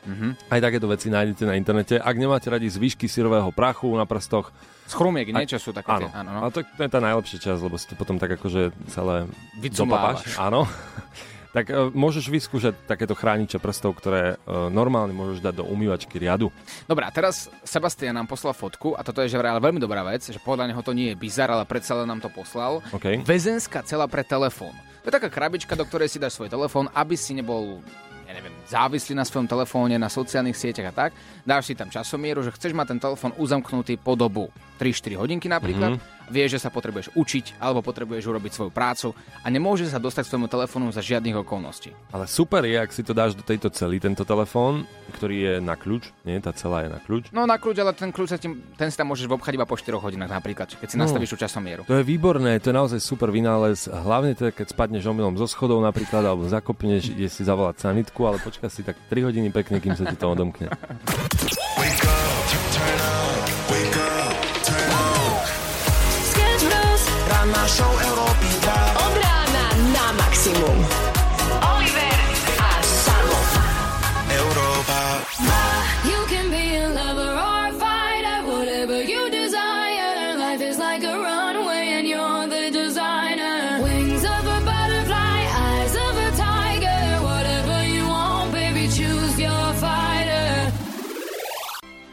Mhm. 0.06 0.52
Aj 0.52 0.60
takéto 0.62 0.86
veci 0.86 1.08
nájdete 1.10 1.44
na 1.48 1.56
internete. 1.58 1.96
Ak 1.98 2.16
nemáte 2.16 2.48
radi 2.52 2.70
zvyšky 2.70 3.10
syrového 3.10 3.50
prachu 3.56 3.90
na 3.96 4.06
prstoch, 4.06 4.54
Z 4.88 4.96
chrumiek 4.96 5.28
niečo 5.32 5.60
sú 5.60 5.76
také. 5.76 5.92
Áno, 5.92 6.08
tie- 6.08 6.16
áno, 6.16 6.30
no. 6.32 6.40
ale 6.48 6.52
to, 6.56 6.64
je 6.64 6.88
tá 6.88 7.00
najlepšia 7.04 7.38
časť, 7.44 7.60
lebo 7.60 7.76
si 7.76 7.86
to 7.92 7.96
potom 8.00 8.16
tak 8.16 8.40
akože 8.40 8.72
celé 8.88 9.28
dopapáš. 9.60 10.40
Áno. 10.40 10.64
tak 11.58 11.74
uh, 11.74 11.90
môžeš 11.90 12.30
vyskúšať 12.30 12.86
takéto 12.86 13.18
chrániče 13.18 13.58
prstov, 13.58 13.98
ktoré 13.98 14.38
uh, 14.38 14.70
normálne 14.70 15.12
môžeš 15.12 15.42
dať 15.42 15.60
do 15.60 15.66
umývačky 15.66 16.22
riadu. 16.22 16.54
Dobre, 16.86 17.04
a 17.08 17.12
teraz 17.12 17.50
Sebastian 17.66 18.14
nám 18.14 18.30
poslal 18.30 18.54
fotku 18.54 18.94
a 18.94 19.02
toto 19.02 19.26
je 19.26 19.32
že 19.32 19.42
vraj 19.42 19.58
veľmi 19.58 19.82
dobrá 19.82 20.06
vec, 20.06 20.22
že 20.22 20.38
podľa 20.38 20.70
neho 20.70 20.82
to 20.86 20.94
nie 20.94 21.12
je 21.12 21.20
bizar, 21.20 21.50
ale 21.50 21.66
predsa 21.66 21.98
len 21.98 22.08
nám 22.08 22.22
to 22.22 22.30
poslal. 22.30 22.86
OK. 22.94 23.26
Väzenská 23.26 23.82
cela 23.82 24.06
pre 24.06 24.22
telefón. 24.22 24.78
To 25.02 25.10
je 25.10 25.18
taká 25.18 25.32
krabička, 25.32 25.74
do 25.74 25.88
ktorej 25.88 26.12
si 26.12 26.22
dáš 26.22 26.36
svoj 26.38 26.52
telefón, 26.52 26.92
aby 26.94 27.16
si 27.16 27.32
nebol 27.34 27.80
ja 28.28 28.36
neviem, 28.36 28.52
závislý 28.68 29.16
na 29.16 29.24
svojom 29.24 29.48
telefóne, 29.48 29.96
na 29.96 30.08
sociálnych 30.08 30.56
sieťach 30.56 30.92
a 30.92 31.08
tak. 31.08 31.12
Dáš 31.44 31.72
si 31.72 31.74
tam 31.74 31.88
časomieru, 31.88 32.44
že 32.44 32.52
chceš 32.52 32.76
mať 32.76 32.88
ten 32.96 33.00
telefón 33.00 33.32
uzamknutý 33.36 33.96
po 33.96 34.14
dobu 34.14 34.48
3-4 34.78 35.18
hodinky 35.18 35.48
napríklad. 35.48 35.96
Mhm. 35.96 36.00
Mm-hmm. 36.00 36.16
Vieš, 36.28 36.60
že 36.60 36.68
sa 36.68 36.68
potrebuješ 36.68 37.16
učiť 37.16 37.56
alebo 37.56 37.80
potrebuješ 37.80 38.28
urobiť 38.28 38.52
svoju 38.52 38.68
prácu 38.68 39.16
a 39.16 39.48
nemôžeš 39.48 39.96
sa 39.96 40.00
dostať 40.04 40.28
k 40.28 40.32
svojmu 40.36 40.52
telefónu 40.52 40.92
za 40.92 41.00
žiadnych 41.00 41.40
okolností. 41.40 41.96
Ale 42.12 42.28
super 42.28 42.68
je, 42.68 42.76
ak 42.76 42.92
si 42.92 43.00
to 43.00 43.16
dáš 43.16 43.32
do 43.32 43.48
tejto 43.48 43.72
cely, 43.72 43.96
tento 43.96 44.28
telefón, 44.28 44.84
ktorý 45.16 45.36
je 45.40 45.54
na 45.64 45.80
kľúč. 45.80 46.12
Nie, 46.28 46.44
tá 46.44 46.52
celá 46.52 46.84
je 46.84 46.92
na 46.92 47.00
kľúč. 47.00 47.32
No 47.32 47.48
na 47.48 47.56
kľúč, 47.56 47.80
ale 47.80 47.96
ten 47.96 48.12
kľúč 48.12 48.36
sa 48.36 48.36
tým, 48.36 48.60
ten 48.76 48.92
si 48.92 49.00
tam 49.00 49.08
môžeš 49.08 49.32
obchať 49.32 49.56
iba 49.56 49.64
po 49.64 49.80
4 49.80 49.88
hodinách 50.04 50.28
napríklad, 50.28 50.68
keď 50.76 50.88
si 50.92 51.00
No. 51.00 51.08
nastavíš 51.08 51.32
tú 51.32 51.40
časomieru. 51.40 51.88
To 51.88 51.96
je 51.96 52.04
výborné, 52.04 52.60
to 52.60 52.70
je 52.70 52.76
naozaj 52.76 53.00
super 53.00 53.32
vynález. 53.32 53.88
Hlavne 53.88 54.36
teda, 54.36 54.52
keď 54.52 54.76
spadneš 54.76 55.08
omylom 55.08 55.40
zo 55.40 55.48
schodov 55.48 55.80
napríklad, 55.80 56.28
alebo 56.28 56.44
zakopneš, 56.44 57.08
ide 57.16 57.32
si 57.32 57.48
zavolať 57.48 57.88
sanitku, 57.88 58.28
ale 58.28 58.44
počka 58.58 58.74
si 58.74 58.82
tak 58.82 58.98
3 59.14 59.22
hodiny 59.22 59.54
pekne, 59.54 59.78
kým 59.78 59.94
sa 59.94 60.10
ti 60.10 60.18
to 60.18 60.34
odomkne. 60.34 60.74
Up, 67.88 67.94
turn 67.94 68.27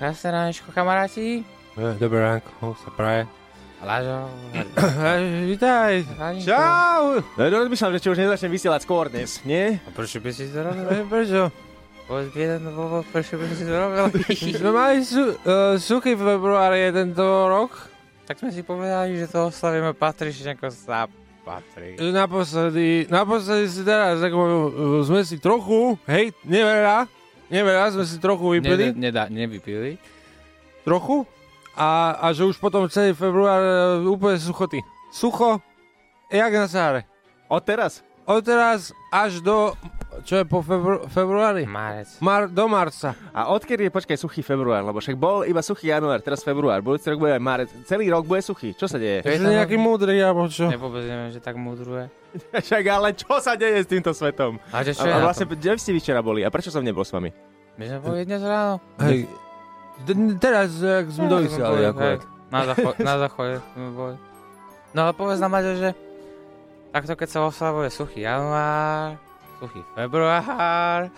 Krásne 0.05 0.37
ránečko, 0.37 0.69
kamaráti. 0.69 1.49
Dobré 1.97 2.21
ránko, 2.21 2.77
sa 2.77 2.93
praje. 2.93 3.25
Lážo. 3.81 4.29
Vítaj. 5.49 6.05
Čau. 6.45 7.25
No, 7.25 7.41
rozmýšľam, 7.49 7.97
že 7.97 8.05
či 8.05 8.09
už 8.13 8.21
nezačnem 8.21 8.53
vysielať 8.53 8.85
skôr 8.85 9.09
dnes, 9.09 9.41
nie? 9.49 9.81
A 9.81 9.89
prečo 9.97 10.21
by 10.21 10.29
si 10.29 10.53
to 10.53 10.61
robil? 10.61 10.85
E, 10.93 11.09
Prečo? 11.09 11.49
Povedz 12.05 12.37
mi 12.37 12.41
jeden 12.45 12.69
dôvod, 12.69 13.09
prečo 13.17 13.41
by 13.41 13.49
si 13.57 13.65
to 13.65 13.73
robil? 13.73 14.05
Sme 14.37 14.71
mali 14.85 15.01
su, 15.09 15.25
uh, 15.25 15.81
suchý 15.81 16.21
február 16.21 16.77
je 16.77 16.89
tento 16.93 17.25
rok. 17.49 17.73
tak 18.29 18.45
sme 18.45 18.53
si 18.53 18.61
povedali, 18.61 19.17
že 19.17 19.25
to 19.25 19.49
oslavíme 19.49 19.97
patrične, 19.97 20.53
ako 20.53 20.69
sa 20.69 21.09
patrí. 21.49 21.97
Naposledy, 21.97 23.09
naposledy 23.09 23.73
si 23.73 23.81
teraz, 23.81 24.21
ako, 24.21 24.37
uh, 24.37 24.61
sme 25.01 25.25
si 25.25 25.41
trochu, 25.41 25.97
hej, 26.05 26.37
neveľa, 26.45 27.09
neveľa 27.55 27.95
sme 27.95 28.05
si 28.05 28.19
trochu 28.19 28.59
vypili. 28.59 28.91
Ne, 28.91 29.15
nedá, 29.15 29.31
nevypili. 29.31 30.03
Trochu. 30.83 31.23
A, 31.79 32.19
a 32.19 32.27
že 32.35 32.47
už 32.47 32.59
potom 32.59 32.91
celý 32.91 33.15
február 33.15 33.63
uh, 33.63 34.11
úplne 34.11 34.39
suchoty. 34.39 34.83
Sucho, 35.15 35.63
jak 36.31 36.51
na 36.51 36.67
sáre. 36.67 37.07
Od 37.47 37.63
teraz? 37.63 38.03
Od 38.27 38.43
teraz 38.43 38.91
až 39.15 39.39
do, 39.43 39.75
čo 40.23 40.39
je 40.39 40.45
po 40.47 40.63
febru, 40.63 41.03
februári? 41.11 41.67
Marec. 41.67 42.21
Mar, 42.23 42.47
do 42.47 42.65
marca. 42.65 43.19
A 43.35 43.51
odkedy 43.51 43.89
je, 43.89 43.91
počkaj, 43.91 44.15
suchý 44.15 44.47
február? 44.47 44.87
Lebo 44.87 45.03
však 45.03 45.19
bol 45.19 45.43
iba 45.43 45.59
suchý 45.59 45.91
január, 45.91 46.23
teraz 46.23 46.47
február, 46.47 46.79
budúci 46.79 47.11
rok 47.11 47.19
bude 47.19 47.35
aj 47.35 47.43
marec. 47.43 47.69
Celý 47.85 48.07
rok 48.09 48.23
bude 48.23 48.39
suchý. 48.39 48.71
Čo 48.73 48.87
sa 48.87 48.97
deje? 48.97 49.27
Je 49.27 49.41
to 49.41 49.51
nejaký 49.51 49.75
múdry, 49.75 50.23
alebo 50.23 50.47
čo? 50.47 50.71
Ja 50.71 50.79
vôbec 50.79 51.03
neviem, 51.03 51.35
že 51.35 51.43
tak 51.43 51.59
mudruje. 51.59 52.07
Však 52.67 52.85
ale 52.87 53.15
čo 53.19 53.35
sa 53.43 53.59
deje 53.59 53.83
s 53.83 53.89
týmto 53.89 54.15
svetom? 54.15 54.63
A 54.71 54.87
že 54.87 54.95
čo 54.95 55.07
je 55.07 55.11
a, 55.11 55.19
na 55.19 55.27
vlastne, 55.27 55.47
kde 55.47 55.75
ste 55.75 55.91
vy 55.91 55.99
včera 55.99 56.23
boli? 56.23 56.47
A 56.47 56.51
prečo 56.55 56.71
som 56.71 56.83
nebol 56.83 57.03
s 57.03 57.11
vami? 57.11 57.35
My 57.75 57.91
sme 57.91 57.99
boli 57.99 58.23
dnes 58.23 58.39
ráno. 58.39 58.79
Hej, 59.03 59.27
d- 60.07 60.39
teraz, 60.39 60.79
jak 60.79 61.11
sme 61.11 61.27
dovysiali, 61.27 61.83
Hej, 61.83 61.91
akurát. 61.91 62.23
Na, 62.51 62.61
zacho- 62.71 62.99
na 63.03 63.15
záchode 63.19 63.55
sme 63.75 63.91
boli. 63.91 64.17
No 64.95 65.11
ale 65.11 65.13
povedz 65.15 65.43
nám, 65.43 65.51
Maťo, 65.51 65.75
že 65.75 65.91
takto 66.95 67.19
keď 67.19 67.29
sa 67.29 67.39
oslavuje 67.43 67.91
suchý 67.91 68.23
január, 68.23 69.19
suchý 69.59 69.81
február, 69.95 71.11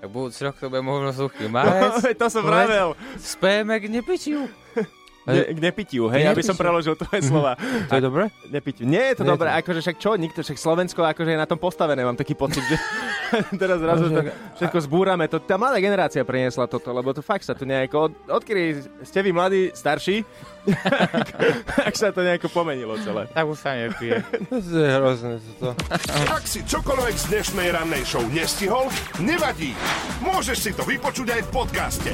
tak 0.00 0.08
budúci 0.08 0.40
rok 0.48 0.56
to 0.56 0.72
bude 0.72 0.80
možno 0.80 1.12
suchý 1.12 1.44
marec. 1.48 2.00
No, 2.00 2.14
to 2.20 2.26
som 2.32 2.44
vravel. 2.44 2.96
Spejeme 3.20 3.76
k 3.76 3.84
nepitiu. 3.92 4.48
Ne, 5.30 5.42
k 5.48 5.58
nepitiu, 5.60 6.04
hej, 6.08 6.26
aby 6.26 6.42
som 6.42 6.54
preložil 6.54 6.94
tvoje 6.94 7.22
slova. 7.22 7.54
To 7.86 7.94
je 7.94 8.02
dobré? 8.02 8.24
Nepitiu. 8.46 8.84
Nie 8.84 9.14
je 9.14 9.14
to 9.18 9.22
Nie 9.22 9.30
je 9.30 9.32
dobré, 9.32 9.48
to- 9.48 9.56
akože 9.62 9.80
však 9.80 9.96
čo, 9.96 10.10
nikto, 10.14 10.38
však 10.40 10.56
Slovensko 10.56 11.00
akože 11.00 11.30
je 11.30 11.38
na 11.38 11.46
tom 11.46 11.56
postavené, 11.56 12.02
mám 12.02 12.14
taký 12.14 12.34
pocit, 12.34 12.60
že 12.62 12.76
teraz 13.62 13.78
zrazu 13.78 14.08
to 14.08 14.20
všetko 14.56 14.78
zbúrame. 14.82 15.24
To, 15.26 15.38
tá 15.38 15.54
mladá 15.54 15.78
generácia 15.78 16.20
priniesla 16.20 16.66
toto, 16.66 16.90
lebo 16.90 17.10
to 17.10 17.20
fakt 17.20 17.42
sa 17.42 17.52
tu 17.52 17.62
nejako, 17.62 18.10
od, 18.10 18.12
odkedy 18.42 18.62
ste 19.02 19.22
vy 19.22 19.30
mladí, 19.30 19.70
starší, 19.70 20.26
tak 21.80 21.94
sa 21.94 22.10
to 22.10 22.20
nejako 22.20 22.50
pomenilo 22.50 22.98
celé. 23.00 23.30
Tak 23.30 23.46
už 23.46 23.56
sa 23.56 23.72
nepije. 23.72 24.20
To 24.50 24.76
je 24.76 24.90
hrozné 24.92 25.32
toto. 25.56 25.72
Ak 26.28 26.44
si 26.44 26.60
čokoľvek 26.62 27.14
z 27.16 27.24
dnešnej 27.30 27.68
rannej 27.70 28.02
show 28.02 28.22
nestihol, 28.24 28.90
nevadí. 29.18 29.72
Môžeš 30.20 30.58
si 30.58 30.70
to 30.74 30.82
vypočuť 30.82 31.32
aj 31.32 31.40
v 31.42 31.50
podcaste. 31.50 32.10